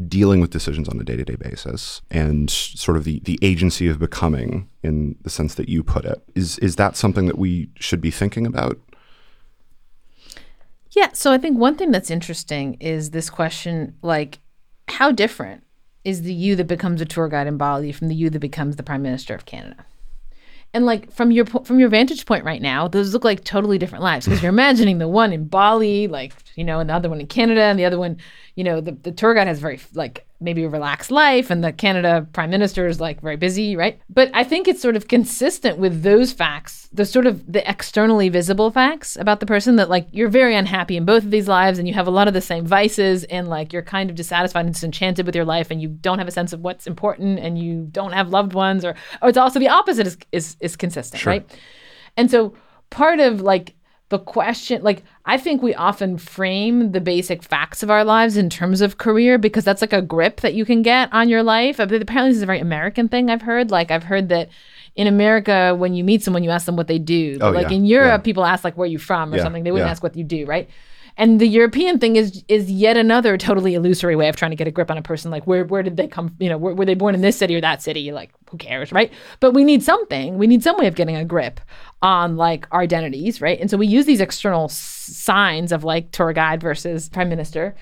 [0.08, 4.68] dealing with decisions on a day-to-day basis and sort of the the agency of becoming
[4.84, 8.12] in the sense that you put it is is that something that we should be
[8.12, 8.80] thinking about
[10.96, 11.12] yeah.
[11.12, 14.40] So I think one thing that's interesting is this question like,
[14.88, 15.64] how different
[16.04, 18.76] is the you that becomes a tour guide in Bali from the you that becomes
[18.76, 19.86] the prime minister of Canada?
[20.74, 24.04] And like from your from your vantage point right now, those look like totally different
[24.04, 27.22] lives because you're imagining the one in Bali, like you know, and the other one
[27.22, 28.18] in Canada, and the other one,
[28.56, 31.74] you know, the, the tour guide has very like maybe a relaxed life and the
[31.74, 34.00] Canada prime minister is like very busy, right?
[34.10, 38.30] But I think it's sort of consistent with those facts, the sort of the externally
[38.30, 41.78] visible facts about the person that like you're very unhappy in both of these lives
[41.78, 44.66] and you have a lot of the same vices and like you're kind of dissatisfied
[44.66, 47.60] and disenchanted with your life and you don't have a sense of what's important and
[47.60, 51.22] you don't have loved ones or or it's also the opposite is is, is consistent,
[51.22, 51.32] sure.
[51.32, 51.60] right?
[52.16, 52.54] And so
[52.90, 53.76] part of like
[54.10, 58.50] the question like i think we often frame the basic facts of our lives in
[58.50, 61.80] terms of career because that's like a grip that you can get on your life
[61.80, 64.50] apparently this is a very american thing i've heard like i've heard that
[64.96, 67.70] in america when you meet someone you ask them what they do but oh, like
[67.70, 67.78] yeah.
[67.78, 68.24] in europe yeah.
[68.24, 69.44] people ask like where you from or yeah.
[69.44, 70.70] something they wouldn't ask what you do right
[71.18, 74.68] and the European thing is is yet another totally illusory way of trying to get
[74.68, 75.32] a grip on a person.
[75.32, 76.36] Like where where did they come?
[76.40, 78.12] You know, were, were they born in this city or that city?
[78.12, 79.12] Like who cares, right?
[79.40, 80.38] But we need something.
[80.38, 81.62] We need some way of getting a grip
[82.02, 83.60] on like our identities, right?
[83.60, 87.76] And so we use these external signs of like tour guide versus prime minister.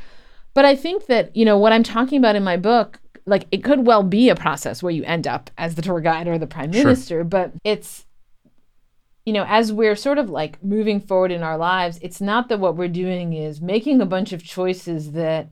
[0.54, 3.64] But I think that you know what I'm talking about in my book like it
[3.64, 6.48] could well be a process where you end up as the tour guide or the
[6.48, 7.24] prime minister, sure.
[7.24, 8.06] but it's
[9.26, 12.60] you know, as we're sort of like moving forward in our lives, it's not that
[12.60, 15.50] what we're doing is making a bunch of choices that,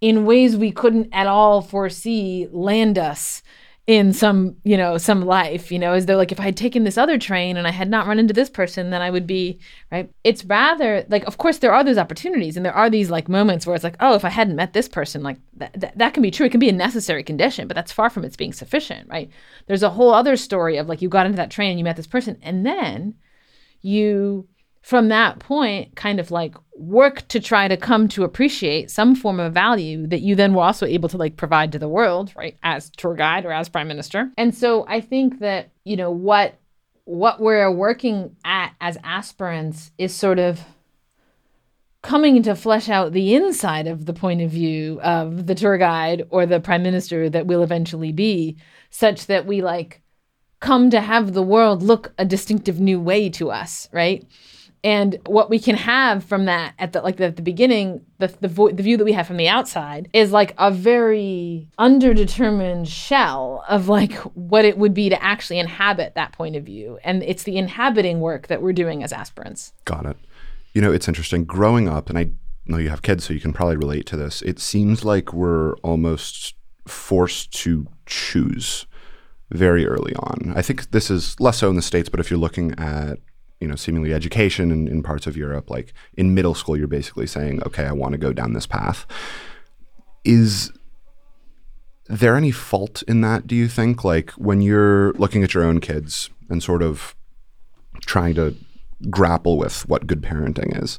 [0.00, 3.42] in ways we couldn't at all foresee, land us
[3.86, 6.84] in some you know some life you know as though like if i had taken
[6.84, 9.58] this other train and i had not run into this person then i would be
[9.92, 10.10] right?
[10.24, 13.66] It's rather like of course there are those opportunities and there are these like moments
[13.66, 16.22] where it's like oh if i hadn't met this person like that, that, that can
[16.22, 16.46] be true.
[16.46, 19.30] It can be a necessary condition but that's far from it's being sufficient right?
[19.66, 21.96] There's a whole other story of like you got into that train and you met
[21.96, 23.16] this person and then
[23.82, 24.48] you
[24.84, 29.40] from that point kind of like work to try to come to appreciate some form
[29.40, 32.58] of value that you then were also able to like provide to the world right
[32.62, 34.30] as tour guide or as prime minister.
[34.36, 36.58] And so i think that you know what
[37.04, 40.60] what we're working at as aspirants is sort of
[42.02, 46.26] coming to flesh out the inside of the point of view of the tour guide
[46.28, 48.58] or the prime minister that will eventually be
[48.90, 50.02] such that we like
[50.60, 54.26] come to have the world look a distinctive new way to us right
[54.84, 58.28] and what we can have from that at the like the, at the beginning the
[58.40, 62.86] the, vo- the view that we have from the outside is like a very underdetermined
[62.86, 67.22] shell of like what it would be to actually inhabit that point of view and
[67.24, 70.16] it's the inhabiting work that we're doing as aspirants got it
[70.74, 71.44] You know, it's interesting.
[71.44, 72.30] Growing up, and I
[72.66, 74.42] know you have kids, so you can probably relate to this.
[74.42, 76.56] It seems like we're almost
[76.88, 78.84] forced to choose
[79.50, 80.52] very early on.
[80.56, 83.18] I think this is less so in the States, but if you're looking at
[83.64, 87.26] you know seemingly education in, in parts of Europe, like in middle school, you're basically
[87.26, 89.06] saying, okay, I want to go down this path.
[90.22, 90.70] Is
[92.08, 94.04] there any fault in that, do you think?
[94.04, 97.16] Like when you're looking at your own kids and sort of
[98.04, 98.54] trying to
[99.08, 100.98] grapple with what good parenting is,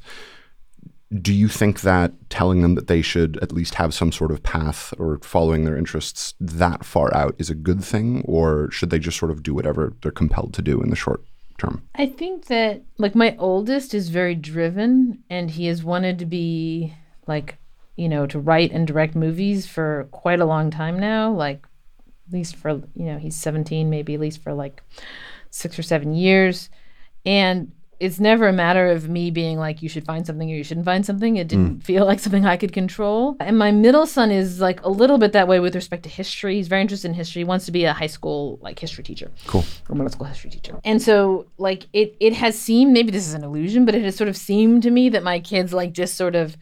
[1.21, 4.41] do you think that telling them that they should at least have some sort of
[4.41, 8.23] path or following their interests that far out is a good thing?
[8.25, 11.23] Or should they just sort of do whatever they're compelled to do in the short
[11.57, 11.87] term?
[11.95, 16.93] I think that, like, my oldest is very driven and he has wanted to be
[17.27, 17.57] like
[17.95, 21.65] you know, to write and direct movies for quite a long time now, like
[22.27, 24.81] at least for, you know, he's 17, maybe at least for like
[25.49, 26.69] six or seven years.
[27.25, 30.63] And it's never a matter of me being like, you should find something or you
[30.63, 31.37] shouldn't find something.
[31.37, 31.83] It didn't mm.
[31.83, 33.37] feel like something I could control.
[33.39, 36.55] And my middle son is like a little bit that way with respect to history.
[36.55, 37.41] He's very interested in history.
[37.41, 39.31] He wants to be a high school like history teacher.
[39.47, 39.63] Cool.
[39.89, 40.79] Or middle school history teacher.
[40.83, 44.15] And so like it it has seemed maybe this is an illusion, but it has
[44.15, 46.57] sort of seemed to me that my kids like just sort of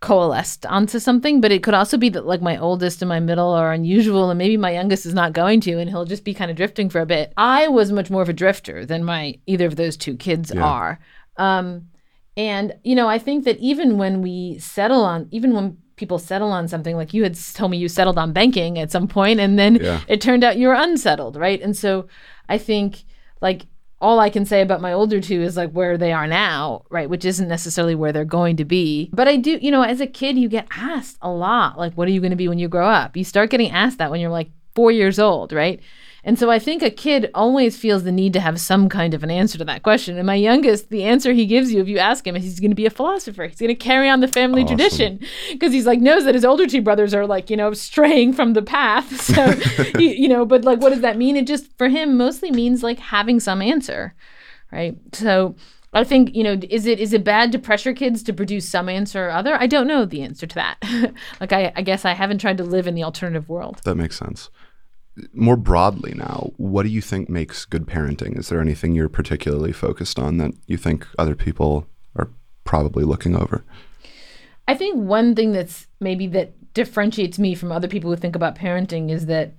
[0.00, 3.50] coalesced onto something but it could also be that like my oldest and my middle
[3.50, 6.52] are unusual and maybe my youngest is not going to and he'll just be kind
[6.52, 9.66] of drifting for a bit i was much more of a drifter than my either
[9.66, 10.62] of those two kids yeah.
[10.62, 11.00] are
[11.36, 11.88] um,
[12.36, 16.52] and you know i think that even when we settle on even when people settle
[16.52, 19.58] on something like you had told me you settled on banking at some point and
[19.58, 20.00] then yeah.
[20.06, 22.06] it turned out you were unsettled right and so
[22.48, 23.04] i think
[23.40, 23.66] like
[24.00, 27.10] all I can say about my older two is like where they are now, right?
[27.10, 29.10] Which isn't necessarily where they're going to be.
[29.12, 32.06] But I do, you know, as a kid, you get asked a lot, like, what
[32.06, 33.16] are you going to be when you grow up?
[33.16, 35.80] You start getting asked that when you're like four years old, right?
[36.24, 39.22] And so I think a kid always feels the need to have some kind of
[39.22, 40.16] an answer to that question.
[40.16, 42.70] And my youngest, the answer he gives you if you ask him is he's going
[42.70, 43.46] to be a philosopher.
[43.46, 44.76] He's going to carry on the family awesome.
[44.76, 45.20] tradition
[45.52, 48.52] because he's like knows that his older two brothers are like, you know, straying from
[48.52, 49.08] the path.
[49.28, 49.52] So,
[49.98, 51.36] he, you know, but like what does that mean?
[51.36, 54.14] It just for him mostly means like having some answer.
[54.72, 54.96] Right?
[55.12, 55.54] So,
[55.92, 58.88] I think you know is it is it bad to pressure kids to produce some
[58.88, 59.54] answer or other?
[59.54, 60.82] I don't know the answer to that.
[61.40, 63.80] like I, I guess I haven't tried to live in the alternative world.
[63.84, 64.50] That makes sense
[65.32, 68.38] more broadly now, what do you think makes good parenting?
[68.38, 72.30] Is there anything you're particularly focused on that you think other people are
[72.64, 73.64] probably looking over?
[74.66, 78.54] I think one thing that's maybe that differentiates me from other people who think about
[78.54, 79.54] parenting is that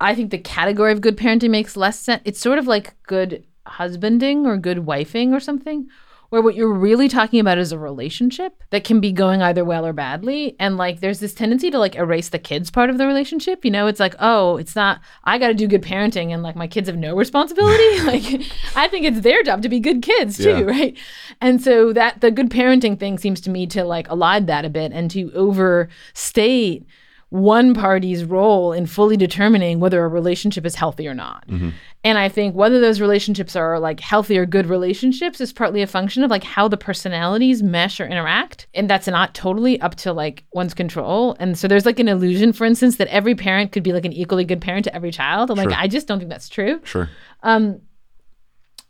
[0.00, 2.22] I think the category of good parenting makes less sense.
[2.24, 5.88] It's sort of like good husbanding or good wifing or something,
[6.30, 9.86] where what you're really talking about is a relationship that can be going either well
[9.86, 10.54] or badly.
[10.60, 13.64] And like there's this tendency to like erase the kids part of the relationship.
[13.64, 16.56] You know it's like oh it's not i got to do good parenting and like
[16.56, 17.98] my kids have no responsibility.
[18.08, 18.42] Like
[18.74, 20.60] i think it's their job to be good kids too yeah.
[20.60, 20.98] right?
[21.40, 24.70] And so that the good parenting thing seems to me to like elide that a
[24.70, 26.86] bit and to overstate
[27.30, 31.46] one party's role in fully determining whether a relationship is healthy or not.
[31.48, 31.70] Mm-hmm.
[32.04, 35.86] And I think whether those relationships are like healthy or good relationships is partly a
[35.86, 38.66] function of like how the personalities mesh or interact.
[38.72, 41.36] And that's not totally up to like one's control.
[41.38, 44.12] And so there's like an illusion, for instance, that every parent could be like an
[44.12, 45.50] equally good parent to every child.
[45.50, 46.80] And like, I just don't think that's true.
[46.84, 47.10] Sure.
[47.42, 47.82] Um,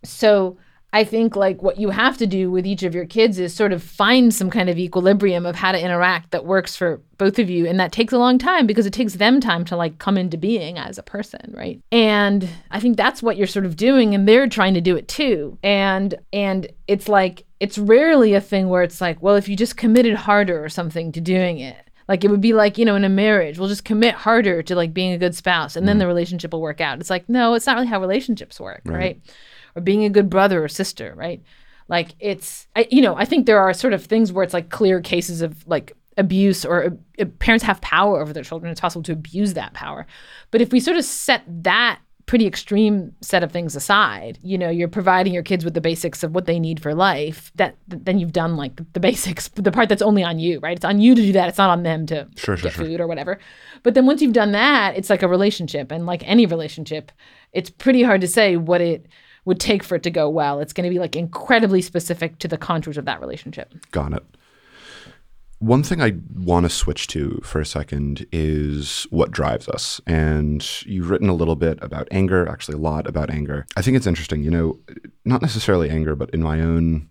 [0.05, 0.59] so
[0.92, 3.72] I think like what you have to do with each of your kids is sort
[3.72, 7.51] of find some kind of equilibrium of how to interact that works for both of
[7.51, 10.16] you and that takes a long time because it takes them time to like come
[10.16, 11.79] into being as a person, right?
[11.92, 15.09] And I think that's what you're sort of doing and they're trying to do it
[15.09, 15.59] too.
[15.62, 19.77] And and it's like it's rarely a thing where it's like, well, if you just
[19.77, 21.77] committed harder or something to doing it,
[22.09, 24.74] like it would be like you know in a marriage we'll just commit harder to
[24.74, 25.88] like being a good spouse and mm.
[25.88, 28.81] then the relationship will work out it's like no it's not really how relationships work
[28.87, 28.96] right.
[28.96, 29.20] right?
[29.79, 31.43] Or being a good brother or sister, right?
[31.88, 34.69] Like it's, I, you know, I think there are sort of things where it's like
[34.69, 38.71] clear cases of like abuse or uh, parents have power over their children.
[38.71, 40.07] It's possible to abuse that power.
[40.51, 44.69] But if we sort of set that pretty extreme set of things aside, you know,
[44.69, 48.19] you're providing your kids with the basics of what they need for life, that then
[48.19, 50.77] you've done like the, the basics, the part that's only on you, right?
[50.77, 51.49] It's on you to do that.
[51.49, 53.05] It's not on them to sure, get sure, food sure.
[53.05, 53.38] or whatever.
[53.83, 55.91] But then once you've done that, it's like a relationship.
[55.91, 57.11] And like any relationship,
[57.55, 59.07] it's pretty hard to say what it
[59.48, 60.61] would take for it to go well.
[60.61, 63.74] It's going to be like incredibly specific to the contours of that relationship.
[63.90, 64.22] Got it.
[65.58, 70.00] One thing I want to switch to for a second is what drives us.
[70.06, 73.66] And you've written a little bit about anger, actually, a lot about anger.
[73.74, 74.78] I think it's interesting, you know,
[75.24, 77.09] not necessarily anger, but in my own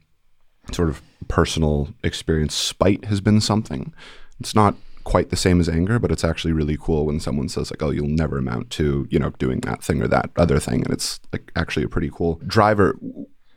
[0.72, 3.94] sort of personal experience, spite has been something.
[4.40, 4.76] It's not
[5.08, 7.92] quite the same as anger, but it's actually really cool when someone says like, "Oh,
[7.92, 11.22] you'll never amount to you know doing that thing or that other thing," and it's
[11.32, 12.94] like actually a pretty cool driver.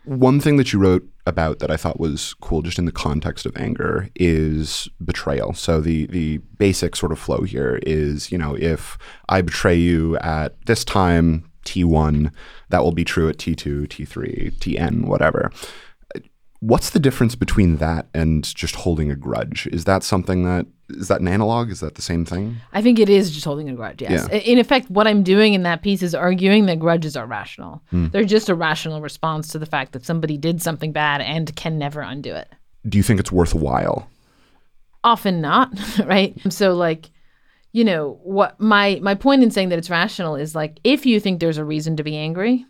[0.04, 3.46] One thing that you wrote about that I thought was cool, just in the context
[3.46, 5.52] of anger, is betrayal.
[5.54, 8.96] So the the basic sort of flow here is, you know, if
[9.28, 12.32] I betray you at this time, T1,
[12.68, 15.50] that will be true at T2, T3, TN, whatever.
[16.60, 19.66] What's the difference between that and just holding a grudge?
[19.68, 21.70] Is that something that is that an analog?
[21.70, 22.56] Is that the same thing?
[22.72, 24.02] I think it is just holding a grudge.
[24.02, 24.28] Yes.
[24.30, 24.38] Yeah.
[24.38, 27.82] In effect, what I'm doing in that piece is arguing that grudges are rational.
[27.90, 28.08] Hmm.
[28.08, 31.78] They're just a rational response to the fact that somebody did something bad and can
[31.78, 32.48] never undo it.
[32.88, 34.08] Do you think it's worthwhile?
[35.04, 35.72] Often not,
[36.04, 36.34] right?
[36.52, 37.10] So like,
[37.72, 41.20] you know, what my my point in saying that it's rational is like if you
[41.20, 42.66] think there's a reason to be angry,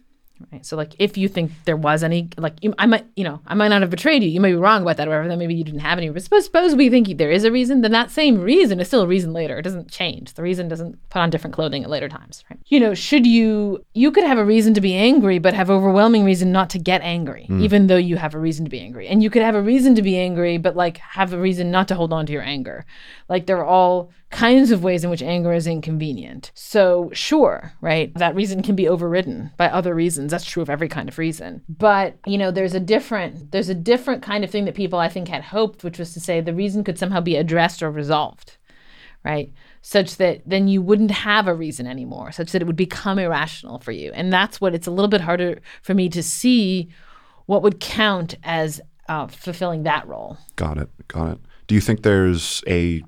[0.53, 0.65] right?
[0.65, 3.55] So like if you think there was any like you, I might you know I
[3.55, 4.29] might not have betrayed you.
[4.29, 5.29] You may be wrong about that or whatever.
[5.29, 6.09] Then maybe you didn't have any.
[6.11, 7.81] But suppose, suppose we think there is a reason.
[7.81, 9.59] Then that same reason is still a reason later.
[9.59, 10.35] It doesn't change.
[10.35, 12.59] The reason doesn't put on different clothing at later times, right?
[12.67, 16.25] You know, should you you could have a reason to be angry, but have overwhelming
[16.25, 17.63] reason not to get angry, mm.
[17.63, 19.09] even though you have a reason to be angry.
[19.09, 21.89] And you could have a reason to be angry, but like have a reason not
[21.89, 22.85] to hold on to your anger.
[23.29, 26.53] Like they're all kinds of ways in which anger is inconvenient.
[26.55, 28.15] So, sure, right?
[28.15, 30.31] That reason can be overridden by other reasons.
[30.31, 31.63] That's true of every kind of reason.
[31.69, 35.09] But, you know, there's a different there's a different kind of thing that people I
[35.09, 38.57] think had hoped, which was to say the reason could somehow be addressed or resolved.
[39.25, 39.53] Right?
[39.83, 43.79] Such that then you wouldn't have a reason anymore, such that it would become irrational
[43.79, 44.13] for you.
[44.15, 46.91] And that's what it's a little bit harder for me to see
[47.47, 50.39] what would count as uh, fulfilling that role.
[50.57, 50.89] Got it.
[51.09, 51.39] Got it.
[51.67, 53.03] Do you think there's a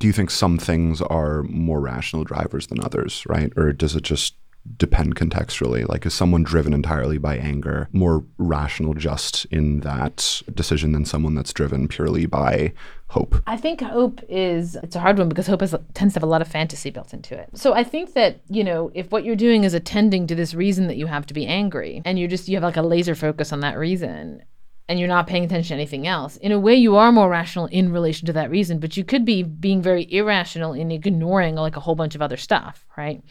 [0.00, 3.52] do you think some things are more rational drivers than others, right?
[3.54, 4.34] Or does it just
[4.76, 5.86] depend contextually?
[5.86, 11.34] Like is someone driven entirely by anger more rational just in that decision than someone
[11.34, 12.72] that's driven purely by
[13.08, 13.42] hope?
[13.46, 16.30] I think hope is it's a hard one because hope has, tends to have a
[16.30, 17.50] lot of fantasy built into it.
[17.54, 20.86] So I think that you know if what you're doing is attending to this reason
[20.86, 23.52] that you have to be angry, and you're just you have like a laser focus
[23.52, 24.42] on that reason,
[24.90, 26.36] and you're not paying attention to anything else.
[26.38, 29.24] In a way, you are more rational in relation to that reason, but you could
[29.24, 33.22] be being very irrational in ignoring like a whole bunch of other stuff, right?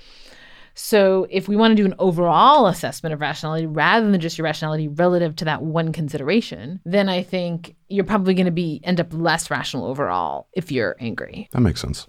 [0.74, 4.46] So, if we want to do an overall assessment of rationality rather than just your
[4.46, 9.02] rationality relative to that one consideration, then I think you're probably going to be end
[9.02, 11.50] up less rational overall if you're angry.
[11.52, 12.08] That makes sense.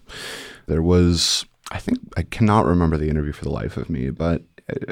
[0.68, 4.42] There was I think I cannot remember the interview for the life of me, but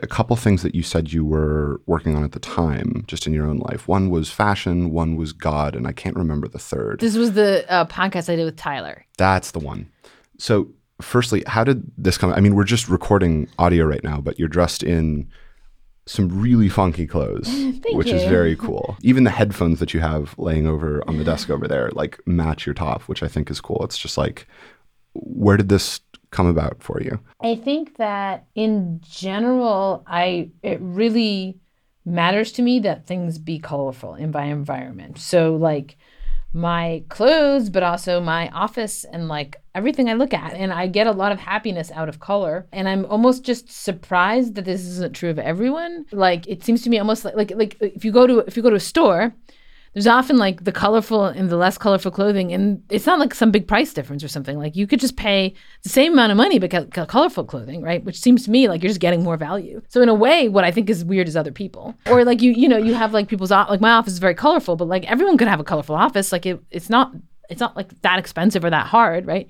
[0.03, 3.33] a couple things that you said you were working on at the time, just in
[3.33, 3.89] your own life.
[3.89, 7.01] One was fashion, one was God, and I can't remember the third.
[7.01, 9.05] This was the uh, podcast I did with Tyler.
[9.17, 9.91] That's the one.
[10.39, 10.69] So,
[11.01, 12.33] firstly, how did this come?
[12.33, 15.29] I mean, we're just recording audio right now, but you're dressed in
[16.07, 17.49] some really funky clothes,
[17.93, 18.97] which is very cool.
[19.03, 22.65] Even the headphones that you have laying over on the desk over there, like match
[22.65, 23.85] your top, which I think is cool.
[23.85, 24.47] It's just like,
[25.13, 26.01] where did this
[26.31, 27.19] come about for you?
[27.43, 31.59] I think that in general, I it really
[32.05, 35.19] matters to me that things be colorful in my environment.
[35.19, 35.97] So like
[36.53, 40.55] my clothes, but also my office and like everything I look at.
[40.55, 42.67] And I get a lot of happiness out of color.
[42.73, 46.07] And I'm almost just surprised that this isn't true of everyone.
[46.11, 48.63] Like it seems to me almost like like like if you go to if you
[48.63, 49.35] go to a store,
[49.99, 53.51] there's often like the colorful and the less colorful clothing, and it's not like some
[53.51, 54.57] big price difference or something.
[54.57, 56.71] Like you could just pay the same amount of money but
[57.09, 58.05] colorful clothing, right?
[58.05, 59.83] Which seems to me like you're just getting more value.
[59.89, 62.53] So in a way, what I think is weird is other people, or like you
[62.53, 65.37] you know you have like people's like my office is very colorful, but like everyone
[65.37, 66.31] could have a colorful office.
[66.31, 67.13] Like it, it's not
[67.51, 69.49] it's not like that expensive or that hard, right?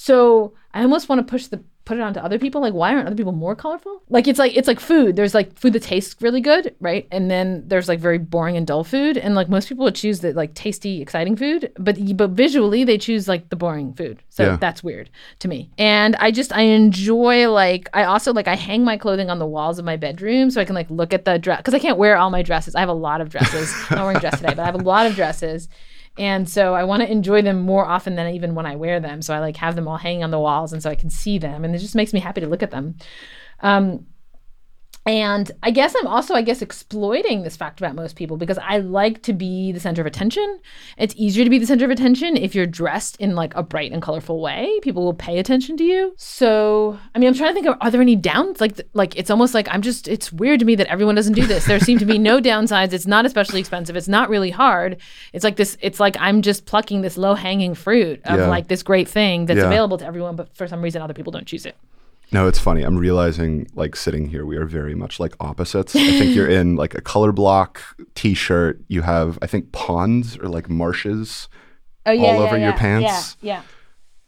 [0.00, 2.60] So I almost want to push the put it onto other people.
[2.60, 4.00] Like, why aren't other people more colorful?
[4.08, 5.14] Like, it's like it's like food.
[5.14, 7.06] There's like food that tastes really good, right?
[7.10, 9.18] And then there's like very boring and dull food.
[9.18, 12.96] And like most people would choose the like tasty, exciting food, but but visually they
[12.96, 14.22] choose like the boring food.
[14.30, 14.56] So Yeah.
[14.56, 15.68] that's weird to me.
[15.76, 19.46] And I just I enjoy like I also like I hang my clothing on the
[19.46, 21.98] walls of my bedroom so I can like look at the dress because I can't
[21.98, 22.74] wear all my dresses.
[22.74, 23.70] I have a lot of dresses.
[23.90, 25.68] I'm not wearing dress today, but I have a lot of dresses.
[26.20, 29.22] And so I want to enjoy them more often than even when I wear them.
[29.22, 31.38] So I like have them all hanging on the walls and so I can see
[31.38, 31.64] them.
[31.64, 32.96] And it just makes me happy to look at them.
[33.60, 34.04] Um,
[35.10, 38.78] and I guess I'm also, I guess, exploiting this fact about most people because I
[38.78, 40.60] like to be the center of attention.
[40.96, 43.90] It's easier to be the center of attention if you're dressed in like a bright
[43.90, 44.78] and colorful way.
[44.82, 46.14] People will pay attention to you.
[46.16, 48.60] So, I mean, I'm trying to think of are there any downs?
[48.60, 50.06] Like, like it's almost like I'm just.
[50.06, 51.64] It's weird to me that everyone doesn't do this.
[51.66, 52.92] There seem to be no downsides.
[52.92, 53.96] It's not especially expensive.
[53.96, 54.98] It's not really hard.
[55.32, 55.76] It's like this.
[55.80, 58.46] It's like I'm just plucking this low hanging fruit of Yeah.
[58.46, 59.66] like this great thing that's Yeah.
[59.66, 61.74] available to everyone, but for some reason other people don't choose it.
[62.32, 62.82] No, it's funny.
[62.82, 65.96] I'm realizing, like, sitting here, we are very much like opposites.
[65.96, 67.82] I think you're in like a color block
[68.14, 68.80] t shirt.
[68.88, 71.48] You have, I think, ponds or like marshes
[72.06, 73.36] Oh all over your pants.
[73.40, 73.62] Yeah, yeah.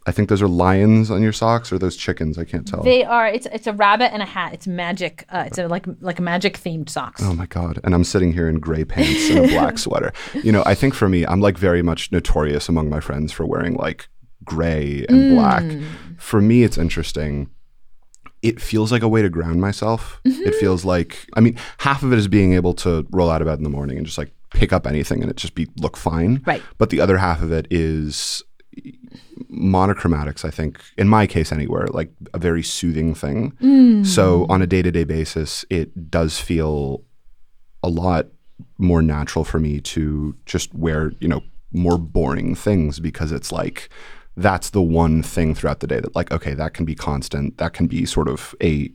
[0.05, 2.37] I think those are lions on your socks or those chickens.
[2.37, 2.83] I can't tell.
[2.83, 3.27] They are.
[3.27, 4.53] It's it's a rabbit and a hat.
[4.53, 5.25] It's magic.
[5.29, 7.21] Uh, it's a, like like a magic themed socks.
[7.23, 7.79] Oh my god!
[7.83, 10.11] And I'm sitting here in gray pants and a black sweater.
[10.33, 13.45] You know, I think for me, I'm like very much notorious among my friends for
[13.45, 14.09] wearing like
[14.43, 15.63] gray and black.
[16.17, 17.49] For me, it's interesting.
[18.43, 20.21] It feels like a way to ground myself.
[20.23, 20.59] It mm-hmm.
[20.59, 23.57] feels like, I mean, half of it is being able to roll out of bed
[23.57, 26.43] in the morning and just like pick up anything and it just be look fine.
[26.45, 26.61] Right.
[26.77, 28.43] But the other half of it is
[29.51, 33.51] monochromatics, I think, in my case anywhere, like a very soothing thing.
[33.61, 34.05] Mm.
[34.05, 37.03] So on a day to day basis, it does feel
[37.81, 38.27] a lot
[38.77, 41.41] more natural for me to just wear, you know,
[41.71, 43.89] more boring things because it's like
[44.35, 47.73] that's the one thing throughout the day that like okay, that can be constant, that
[47.73, 48.91] can be sort of a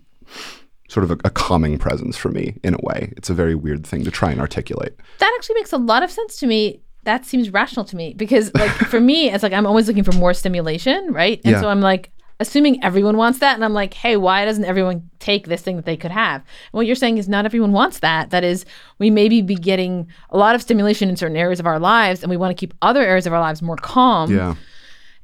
[0.89, 3.13] sort of a, a calming presence for me in a way.
[3.17, 4.99] It's a very weird thing to try and articulate.
[5.19, 6.81] That actually makes a lot of sense to me.
[7.05, 10.13] That seems rational to me because, like, for me, it's like I'm always looking for
[10.13, 11.41] more stimulation, right?
[11.45, 11.61] And Yeah.
[11.61, 12.11] so I'm like,
[12.41, 15.85] assuming everyone wants that, and I'm like, hey, why doesn't everyone take this thing that
[15.85, 16.37] they could have?
[16.41, 18.31] And what you're saying is not everyone wants that.
[18.31, 18.65] That is,
[18.99, 22.31] we maybe be getting a lot of stimulation in certain areas of our lives, and
[22.31, 24.33] we want to keep other areas of our lives more calm.
[24.35, 24.55] Yeah.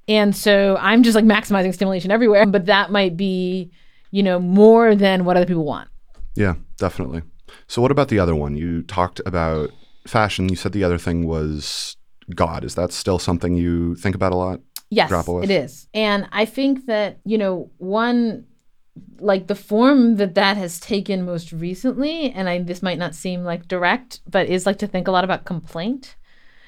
[0.09, 3.71] And so I'm just like maximizing stimulation everywhere, but that might be,
[4.11, 5.89] you know, more than what other people want.
[6.35, 7.23] Yeah, definitely.
[7.67, 8.57] So, what about the other one?
[8.57, 9.71] You talked about
[10.07, 10.49] fashion.
[10.49, 11.97] You said the other thing was
[12.35, 12.65] God.
[12.65, 14.61] Is that still something you think about a lot?
[14.91, 15.89] Yes, it is.
[15.93, 18.47] And I think that, you know, one
[19.19, 23.43] like the form that that has taken most recently and I this might not seem
[23.43, 26.17] like direct, but is like to think a lot about complaint.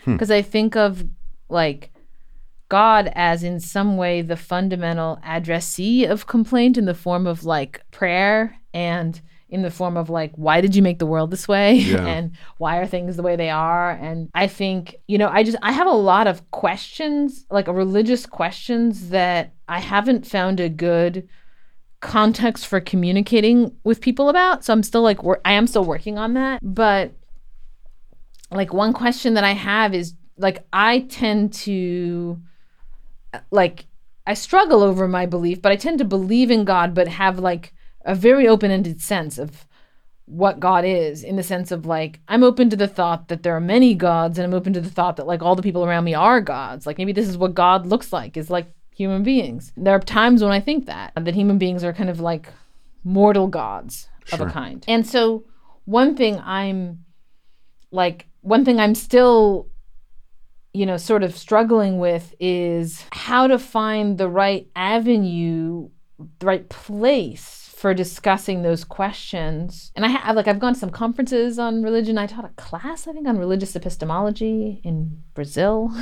[0.05, 0.13] Hmm.
[0.13, 1.05] Because I think of
[1.49, 1.93] like
[2.69, 7.83] God as in some way the fundamental addressee of complaint in the form of like
[7.91, 11.75] prayer and in the form of like why did you make the world this way?
[11.79, 12.05] Yeah.
[12.05, 13.91] and why are things the way they are?
[13.93, 18.27] And i think you know i just i have a lot of questions like religious
[18.27, 21.29] questions that i haven't found a good
[22.01, 24.65] context for communicating with people about.
[24.65, 26.59] So i'm still like wor- i am still working on that.
[26.63, 27.13] But
[28.51, 32.41] like one question that i have is like i tend to
[33.51, 33.87] like
[34.27, 37.73] I struggle over my belief, but I tend to believe in God, but have like
[38.05, 39.67] a very open ended sense of
[40.25, 43.55] what God is, in the sense of like, I'm open to the thought that there
[43.55, 46.03] are many gods, and I'm open to the thought that like all the people around
[46.05, 46.87] me are gods.
[46.87, 49.73] Like maybe this is what God looks like, is like human beings.
[49.77, 52.49] There are times when I think that, that human beings are kind of like
[53.05, 54.85] mortal gods of a kind.
[54.89, 55.45] And so
[55.85, 57.05] one thing I'm
[57.93, 59.69] like, one thing I'm still
[60.77, 65.89] you know, sort of struggling with is how to find the right avenue,
[66.39, 69.93] the right place for discussing those questions.
[69.95, 72.17] And I have like I've gone to some conferences on religion.
[72.17, 75.91] I taught a class I think on religious epistemology in Brazil.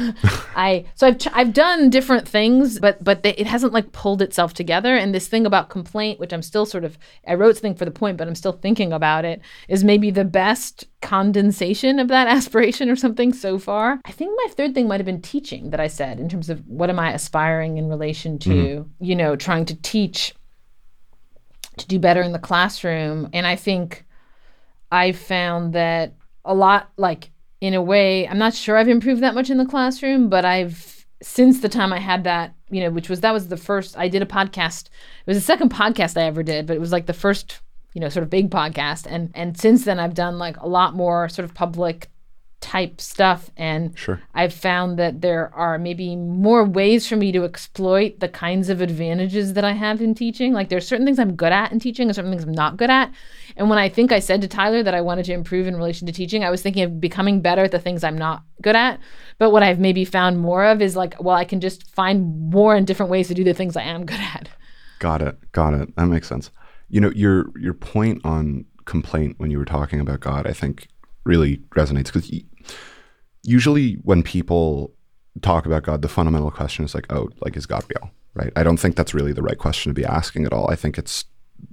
[0.55, 4.23] I so I've ch- I've done different things, but but they, it hasn't like pulled
[4.23, 4.97] itself together.
[4.97, 6.97] And this thing about complaint, which I'm still sort of
[7.27, 10.25] I wrote something for the point, but I'm still thinking about it, is maybe the
[10.25, 14.01] best condensation of that aspiration or something so far.
[14.05, 16.65] I think my third thing might have been teaching that I said in terms of
[16.69, 19.05] what am I aspiring in relation to, mm-hmm.
[19.05, 20.35] you know, trying to teach
[21.79, 23.29] to do better in the classroom.
[23.33, 24.05] And I think
[24.91, 26.15] I found that
[26.45, 29.65] a lot, like in a way, I'm not sure I've improved that much in the
[29.65, 33.49] classroom, but I've since the time I had that, you know, which was that was
[33.49, 34.87] the first I did a podcast.
[34.87, 37.61] It was the second podcast I ever did, but it was like the first,
[37.95, 39.07] you know, sort of big podcast.
[39.09, 42.11] And and since then I've done like a lot more sort of public
[42.65, 44.23] type stuff and Sure.
[44.35, 48.81] I've found that there are maybe more ways for me to exploit the kinds of
[48.81, 50.55] advantages that I have in teaching.
[50.55, 52.89] Like there's certain things I'm good at in teaching and certain things I'm not good
[52.89, 53.13] at.
[53.57, 56.07] And when I think I said to Tyler that I wanted to improve in relation
[56.07, 58.99] to teaching, I was thinking of becoming better at the things I'm not good at.
[59.39, 62.75] But what I've maybe found more of is like, well, I can just find more
[62.75, 64.49] and different ways to do the things I am good at.
[65.01, 65.53] Got it.
[65.53, 65.95] Got it.
[65.97, 66.51] That makes sense.
[66.89, 70.89] You know, your your point on complaint when you were talking about God, I think
[71.25, 72.31] really resonates because
[73.43, 74.93] usually when people
[75.43, 78.11] talk about God, the fundamental question is like, oh, like is God real?
[78.35, 78.53] Right?
[78.57, 80.71] I don't think that's really the right question to be asking at all.
[80.71, 81.25] I think it's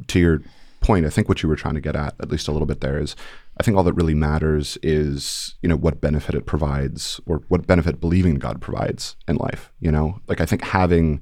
[0.08, 0.42] to your
[0.80, 1.06] point.
[1.06, 3.00] I think what you were trying to get at, at least a little bit there,
[3.00, 3.16] is
[3.60, 7.68] I think all that really matters is you know what benefit it provides or what
[7.68, 9.72] benefit believing God provides in life.
[9.80, 11.22] You know, like I think having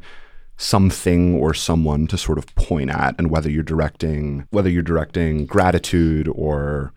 [0.57, 5.45] something or someone to sort of point at and whether you're directing whether you're directing
[5.45, 6.93] gratitude or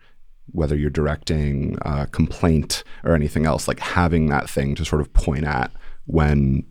[0.51, 5.11] whether you're directing uh, complaint or anything else like having that thing to sort of
[5.13, 5.71] point at
[6.05, 6.63] when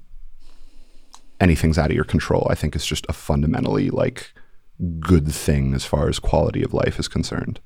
[1.41, 4.33] anything's out of your control i think is just a fundamentally like
[5.01, 7.61] good thing as far as quality of life is concerned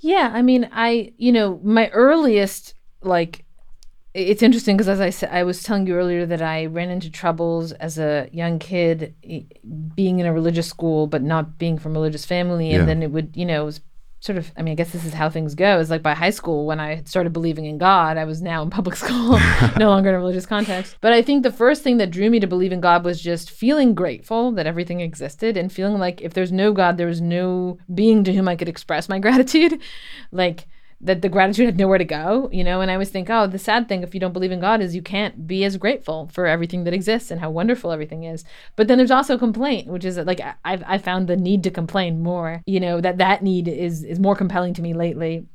[0.00, 3.44] Yeah, I mean, I, you know, my earliest like
[4.14, 7.10] it's interesting because as I said, I was telling you earlier that I ran into
[7.10, 9.14] troubles as a young kid,
[9.94, 12.86] being in a religious school but not being from a religious family, and Yeah.
[12.86, 13.80] then it would, you know, it was
[14.20, 14.50] sort of.
[14.56, 15.78] I mean, I guess this is how things go.
[15.78, 18.70] is like by high school when I started believing in God, I was now in
[18.70, 19.38] public school,
[19.78, 20.96] no longer in a religious context.
[21.00, 23.50] But I think the first thing that drew me to believe in God was just
[23.50, 27.78] feeling grateful that everything existed and feeling like if there's no God, there was no
[27.94, 29.80] being to whom I could express my gratitude,
[30.32, 30.66] like
[31.00, 32.80] that the gratitude had nowhere to go, you know.
[32.80, 34.94] And I always think, oh, the sad thing if you don't believe in God is
[34.94, 38.44] you can't be as grateful for everything that exists and how wonderful everything is.
[38.76, 42.22] But then there's also complaint, which is like I've I found the need to complain
[42.22, 42.62] more.
[42.66, 45.46] You know that that need is is more compelling to me lately.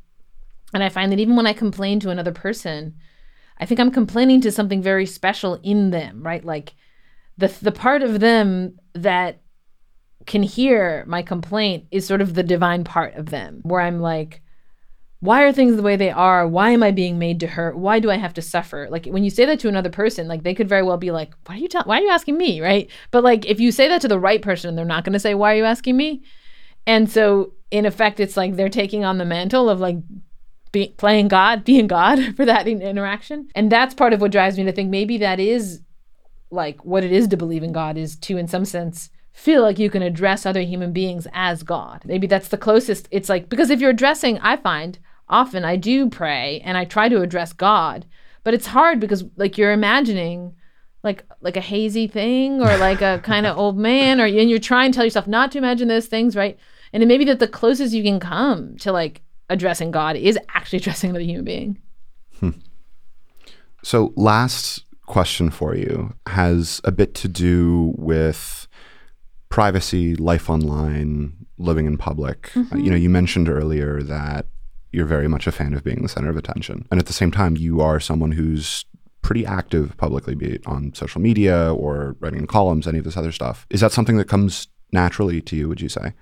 [0.73, 2.95] And I find that even when I complain to another person,
[3.57, 6.45] I think I'm complaining to something very special in them, right?
[6.45, 6.75] Like
[7.37, 9.41] the the part of them that
[10.27, 14.41] can hear my complaint is sort of the divine part of them, where I'm like,
[15.21, 16.47] why are things the way they are?
[16.47, 17.77] Why am I being made to hurt?
[17.77, 18.87] Why do I have to suffer?
[18.89, 21.31] Like when you say that to another person, like they could very well be like,
[21.45, 22.89] "Why are you tell- Why are you asking me?" Right?
[23.11, 25.35] But like if you say that to the right person, they're not going to say,
[25.35, 26.23] "Why are you asking me?"
[26.87, 29.97] And so in effect, it's like they're taking on the mantle of like
[30.71, 34.57] be, playing God, being God for that in- interaction, and that's part of what drives
[34.57, 35.81] me to think maybe that is
[36.49, 39.77] like what it is to believe in God is to, in some sense, feel like
[39.77, 42.01] you can address other human beings as God.
[42.05, 43.07] Maybe that's the closest.
[43.11, 44.97] It's like, because if you're addressing, I find
[45.31, 48.05] often I do pray and I try to address God,
[48.43, 50.53] but it's hard because like you're imagining
[51.03, 54.59] like like a hazy thing or like a kind of old man or and you're
[54.59, 56.59] trying to tell yourself not to imagine those things right?
[56.93, 60.37] And it may be that the closest you can come to like addressing god is
[60.53, 61.81] actually addressing another human being.
[63.83, 68.67] So, last question for you has a bit to do with
[69.49, 72.51] privacy, life online, living in public.
[72.55, 74.45] Uh, you know, you mentioned earlier that
[74.91, 76.85] you're very much a fan of being the center of attention.
[76.91, 78.85] And at the same time, you are someone who's
[79.21, 83.17] pretty active publicly, be it on social media or writing in columns, any of this
[83.17, 83.65] other stuff.
[83.69, 86.13] Is that something that comes naturally to you, would you say?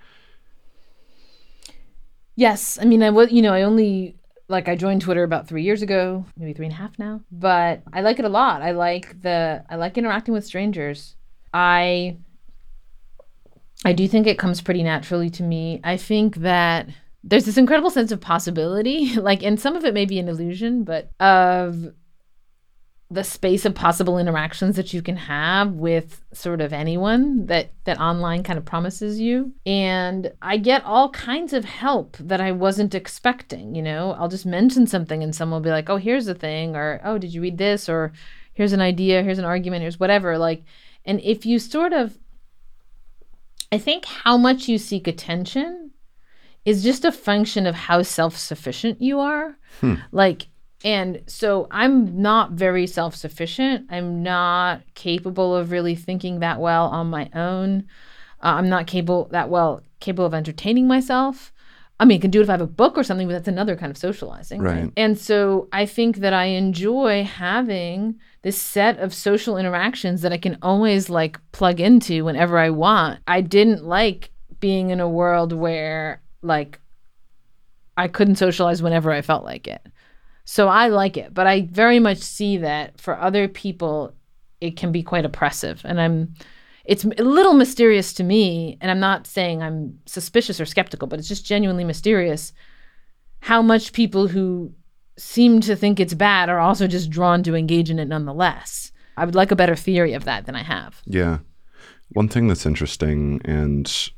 [2.36, 4.16] Yes, I mean, I was, you know, I only
[4.48, 7.22] like I joined Twitter about three years ago, maybe three and a half now.
[7.32, 8.62] But I like it a lot.
[8.62, 11.16] I like the, I like interacting with strangers.
[11.54, 12.18] I,
[13.86, 15.80] I do think it comes pretty naturally to me.
[15.84, 16.90] I think that
[17.24, 20.84] there's this incredible sense of possibility, like, and some of it may be an illusion,
[20.84, 21.94] but of
[23.12, 28.00] the space of possible interactions that you can have with sort of anyone that that
[28.00, 29.52] online kind of promises you.
[29.66, 34.12] And i get all kinds of help that i wasn't expecting you know?
[34.20, 37.18] I'll just mention something and someone will be like oh here's the thing or oh
[37.18, 37.90] did you read this?
[37.90, 38.14] or
[38.54, 40.64] here's an idea here's an argument here's whatever like
[41.04, 42.20] and if you sort of
[43.72, 45.89] i think how much you seek attention
[46.70, 49.58] is just a function of how self-sufficient you are
[50.12, 50.48] like
[50.84, 53.88] and so I'm not very self sufficient.
[53.90, 57.86] I'm not capable of really thinking that well on my own.
[58.42, 61.52] Uh, I'm not capable that well capable of entertaining myself.
[62.02, 63.50] I mean, I can do it if I have a book or something, but that's
[63.50, 64.62] another kind of socializing.
[64.62, 64.90] Right.
[64.96, 70.38] And so I think that I enjoy having this set of social interactions that I
[70.38, 73.20] can always like plug into whenever I want.
[73.28, 76.80] I didn't like being in a world where like
[77.98, 79.86] I couldn't socialize whenever I felt like it.
[80.46, 84.16] So I like it, but I very much see that for other people,
[84.62, 85.82] it can be quite oppressive.
[85.84, 86.34] And I'm,
[86.86, 88.78] it's a little mysterious to me.
[88.82, 92.52] And I'm not saying I'm suspicious or skeptical, but it's just genuinely mysterious
[93.42, 94.74] how much people who
[95.18, 98.92] seem to think it's bad are also just drawn to engage in it nonetheless.
[99.18, 101.02] I would like a better theory of that than I have.
[101.06, 101.40] Yeah.
[102.14, 104.10] One thing that's interesting, and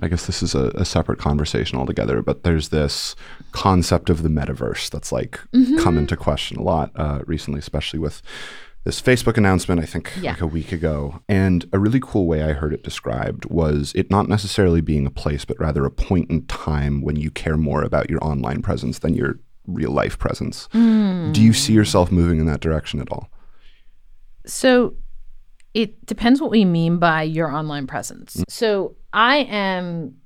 [0.00, 3.16] I guess this is a, a separate conversation altogether, but there's this
[3.52, 5.78] concept of the metaverse that's like mm-hmm.
[5.78, 8.22] come into question a lot uh, recently, especially with
[8.84, 10.32] this Facebook announcement, I think Yeah.
[10.32, 11.20] like a week ago.
[11.28, 15.10] And a really cool way I heard it described was it not necessarily being a
[15.10, 19.00] place, but rather a point in time when you care more about your online presence
[19.00, 20.68] than your real life presence.
[20.72, 21.78] Do you see hmm.
[21.78, 23.28] yourself moving in that direction at all?
[24.46, 24.94] So
[25.74, 28.36] it depends what we mean by your online presence.
[28.36, 28.44] Mm.
[28.48, 30.16] So I am,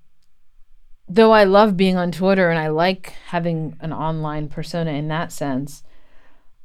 [1.08, 5.32] though I love being on Twitter and I like having an online persona in that
[5.32, 5.82] sense,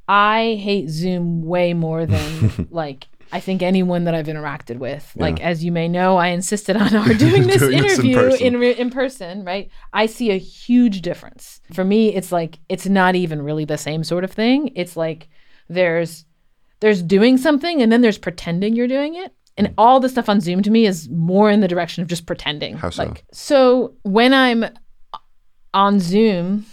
[0.06, 3.08] I hate Zoom way more than like.
[3.30, 6.96] I think anyone that I've interacted with, like as you may know, I insisted on
[6.96, 8.46] our doing this Doing this in interview person.
[8.46, 9.70] in re- in person, right?
[9.92, 11.60] I see a huge difference.
[11.74, 14.72] For me, it's like it's not even really the same sort of thing.
[14.74, 15.28] It's like
[15.68, 16.24] there's
[16.80, 19.34] there's doing something and then there's pretending you're doing it.
[19.58, 22.26] And all the stuff on Zoom to me is more in the direction of just
[22.26, 22.76] pretending.
[22.76, 23.04] How so?
[23.04, 24.64] Like so when I'm
[25.74, 26.64] on Zoom,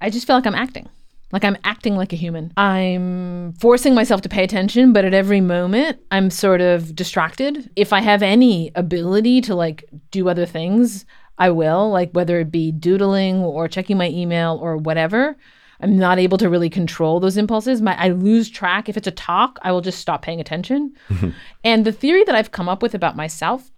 [0.00, 0.88] I just feel like I'm acting.
[1.32, 2.52] Like I'm acting like a human.
[2.56, 7.68] I'm forcing myself to pay attention, but at every moment I'm sort of distracted.
[7.76, 11.04] If I have any ability to like do other things,
[11.36, 15.36] I will, like whether it be doodling or checking my email or whatever.
[15.80, 17.80] I'm not able to really control those impulses.
[17.80, 18.88] My, I lose track.
[18.88, 20.94] If it's a talk, I will just stop paying attention.
[21.08, 21.30] Mm-hmm.
[21.64, 23.70] and the theory that I've come up with about myself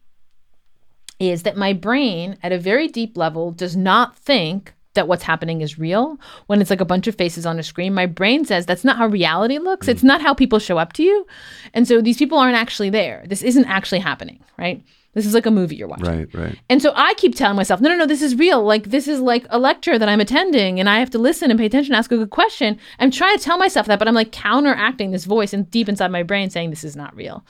[1.18, 5.60] is that my brain, at a very deep level, does not think that what's happening
[5.60, 7.94] is real when it's like a bunch of faces on a screen.
[7.94, 9.86] My brain says that's not how reality looks.
[9.86, 10.08] It's mm-hmm.
[10.08, 11.26] not how people show up to you.
[11.74, 13.22] And so these people aren't actually there.
[13.26, 14.82] This isn't actually happening, right?
[15.12, 16.06] This is like a movie you're watching.
[16.06, 16.58] Right, right.
[16.68, 18.62] And so I keep telling myself, no, no, no, this is real.
[18.62, 21.58] Like, this is like a lecture that I'm attending and I have to listen and
[21.58, 22.78] pay attention, ask a good question.
[23.00, 26.12] I'm trying to tell myself that, but I'm like counteracting this voice and deep inside
[26.12, 27.44] my brain saying this is not real.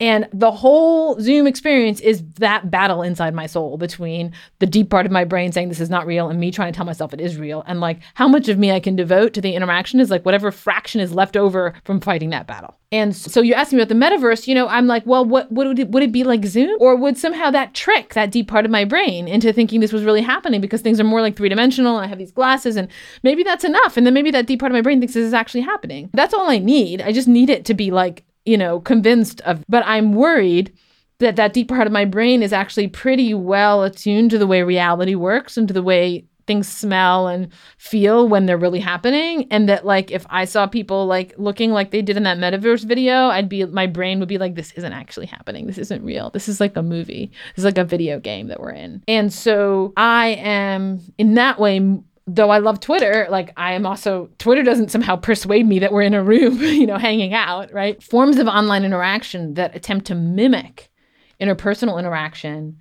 [0.00, 5.04] And the whole Zoom experience is that battle inside my soul between the deep part
[5.04, 7.20] of my brain saying this is not real and me trying to tell myself it
[7.20, 7.62] is real.
[7.66, 10.50] And like how much of me I can devote to the interaction is like whatever
[10.50, 12.76] fraction is left over from fighting that battle.
[12.92, 15.68] And so you asked me about the metaverse, you know, I'm like, well, what, what
[15.68, 16.76] would it, would it be like Zoom?
[16.80, 20.02] Or would somehow that trick that deep part of my brain into thinking this was
[20.02, 22.88] really happening because things are more like three dimensional and I have these glasses and
[23.22, 23.98] maybe that's enough.
[23.98, 26.08] And then maybe that deep part of my brain thinks this is actually happening.
[26.14, 27.02] That's all I need.
[27.02, 30.72] I just need it to be like you know, convinced of, but I'm worried
[31.18, 34.62] that that deep part of my brain is actually pretty well attuned to the way
[34.62, 39.46] reality works and to the way things smell and feel when they're really happening.
[39.52, 42.84] And that like if i saw people like looking like they did in that metaverse
[42.84, 45.66] video i'd be my brain would be like this isn't actually happening.
[45.68, 46.30] This isn't real.
[46.30, 47.30] This is like a movie.
[47.54, 49.04] This is like a video game that we're in.
[49.06, 52.00] And so i am in that way
[52.34, 56.02] though I love Twitter, like I am also Twitter doesn't somehow persuade me that we're
[56.02, 58.02] in a room, you know, hanging out, right?
[58.02, 60.90] Forms of online interaction that attempt to mimic
[61.40, 62.76] interpersonal interaction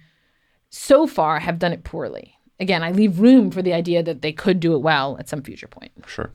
[0.69, 2.35] so far have done it poorly.
[2.59, 5.41] Again, I leave room for the idea that they could do it well at some
[5.41, 5.91] future point.
[6.05, 6.31] Sure.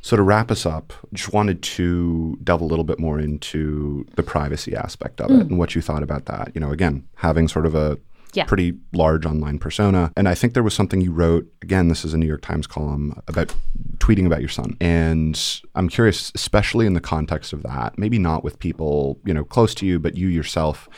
[0.00, 4.22] So to wrap us up, just wanted to delve a little bit more into the
[4.22, 5.40] privacy aspect of it mm.
[5.40, 6.52] and what you thought about that.
[6.54, 7.98] You know, again, having sort of a
[8.32, 8.44] yeah.
[8.44, 10.12] pretty large online persona.
[10.16, 12.66] And I think there was something you wrote, again, this is a New York Times
[12.66, 13.54] column, about
[13.98, 14.76] tweeting about your son.
[14.80, 15.40] And
[15.74, 19.74] I'm curious, especially in the context of that, maybe not with people, you know, close
[19.76, 20.88] to you, but you yourself,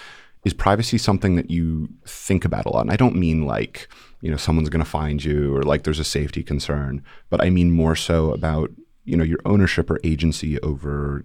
[0.45, 2.83] is privacy something that you think about a lot?
[2.83, 3.89] And I don't mean like,
[4.21, 7.51] you know, someone's going to find you or like there's a safety concern, but I
[7.51, 8.71] mean more so about,
[9.05, 11.25] you know, your ownership or agency over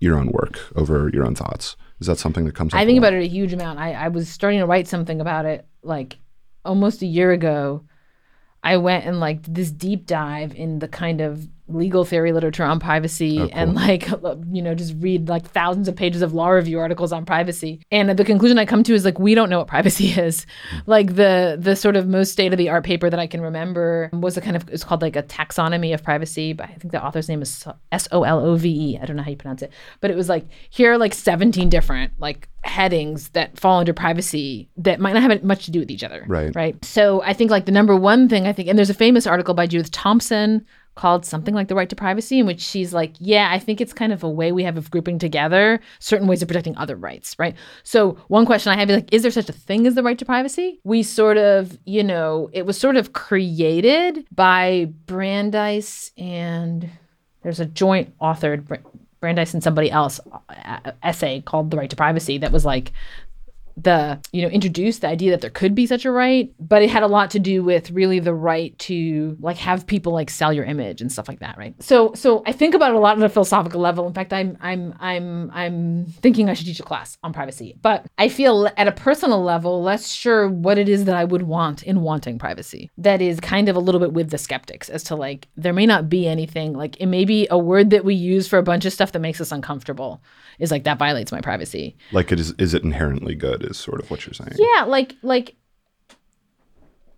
[0.00, 1.76] your own work, over your own thoughts.
[2.00, 2.74] Is that something that comes?
[2.74, 3.78] I think about it a huge amount.
[3.78, 6.18] I, I was starting to write something about it like
[6.64, 7.84] almost a year ago.
[8.62, 12.78] I went and like this deep dive in the kind of legal theory literature on
[12.78, 13.50] privacy oh, cool.
[13.52, 14.08] and like
[14.52, 17.80] you know just read like thousands of pages of law review articles on privacy.
[17.90, 20.44] And the conclusion i come to is like we don't know what privacy is.
[20.44, 20.90] Mm-hmm.
[20.90, 24.10] like the the sort of most state of the art paper that i can remember
[24.12, 27.04] was a kind of it's called like a taxonomy of privacy but i think the
[27.04, 29.72] author's name is s-o-l-o-v-e i don't know how you pronounce it.
[30.00, 34.68] But it was like here are like 17 different like headings that fall under privacy
[34.76, 36.54] that might not have much to do with each other right.
[36.54, 36.82] right?
[36.84, 39.54] So i think like the number one thing i think and there's a famous article
[39.54, 43.48] by judith thomson called something like the right to privacy in which she's like yeah
[43.50, 46.48] i think it's kind of a way we have of grouping together certain ways of
[46.48, 47.54] protecting other rights right?
[47.82, 50.18] So one question i have is like is there such a thing as the right
[50.18, 50.80] to privacy?
[50.84, 56.88] We sort of you know it was sort of created by brandeis and
[57.42, 58.80] there's a joint authored
[59.20, 62.92] brandeis and somebody else uh, essay called the right to privacy that was like
[63.76, 66.90] the you know introduced the idea that there could be such a right but it
[66.90, 70.52] had a lot to do with really the right to like have people like sell
[70.52, 71.74] your image and stuff like that right?
[71.82, 74.06] So so i think about it a lot on a philosophical level.
[74.06, 77.76] In fact i'm i'm i'm i'm thinking i should teach a class on privacy.
[77.82, 81.42] But i feel at a personal level less sure what it is that i would
[81.42, 82.90] want in wanting privacy.
[82.98, 85.86] That is kind of a little bit with the skeptics as to like there may
[85.86, 88.84] not be anything like it may be a word that we use for a bunch
[88.84, 90.22] of stuff that makes us uncomfortable
[90.58, 91.96] is like that violates my privacy.
[92.12, 94.56] Like it is is it inherently good is sort of what you're saying.
[94.56, 95.56] Yeah, like like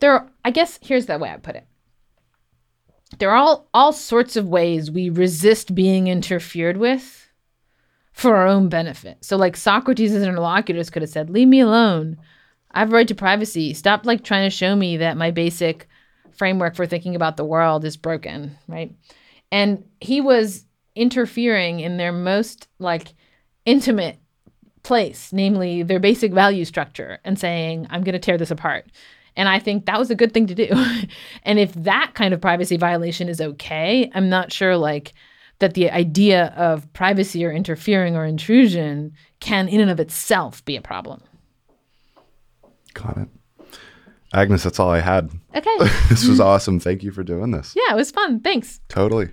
[0.00, 1.66] there I guess here's the way I put it.
[3.18, 7.28] There are all all sorts of ways we resist being interfered with
[8.12, 9.24] for our own benefit.
[9.24, 12.16] So like Socrates' interlocutors could have said, "Leave me alone.
[12.70, 13.74] I have a right to privacy.
[13.74, 15.88] Stop like trying to show me that my basic
[16.32, 18.94] framework for thinking about the world is broken, right?"
[19.52, 23.14] And he was interfering in their most like
[23.64, 24.18] intimate
[24.86, 28.86] place, namely their basic value structure, and saying, I'm going to tear this apart.
[29.36, 30.68] And I think that was a good thing to do.
[31.42, 35.12] and if that kind of privacy violation is okay, I'm not sure like
[35.58, 40.76] that the idea of privacy or interfering or intrusion can in and of itself be
[40.76, 41.20] a problem.
[42.94, 43.28] Got it.
[44.32, 45.30] Agnes, that's all I had.
[45.54, 45.76] Okay.
[46.08, 46.42] this was mm-hmm.
[46.42, 46.80] awesome.
[46.80, 47.74] Thank you for doing this.
[47.76, 48.40] yeah, it was fun.
[48.40, 48.80] Thanks.
[48.88, 49.30] Totally.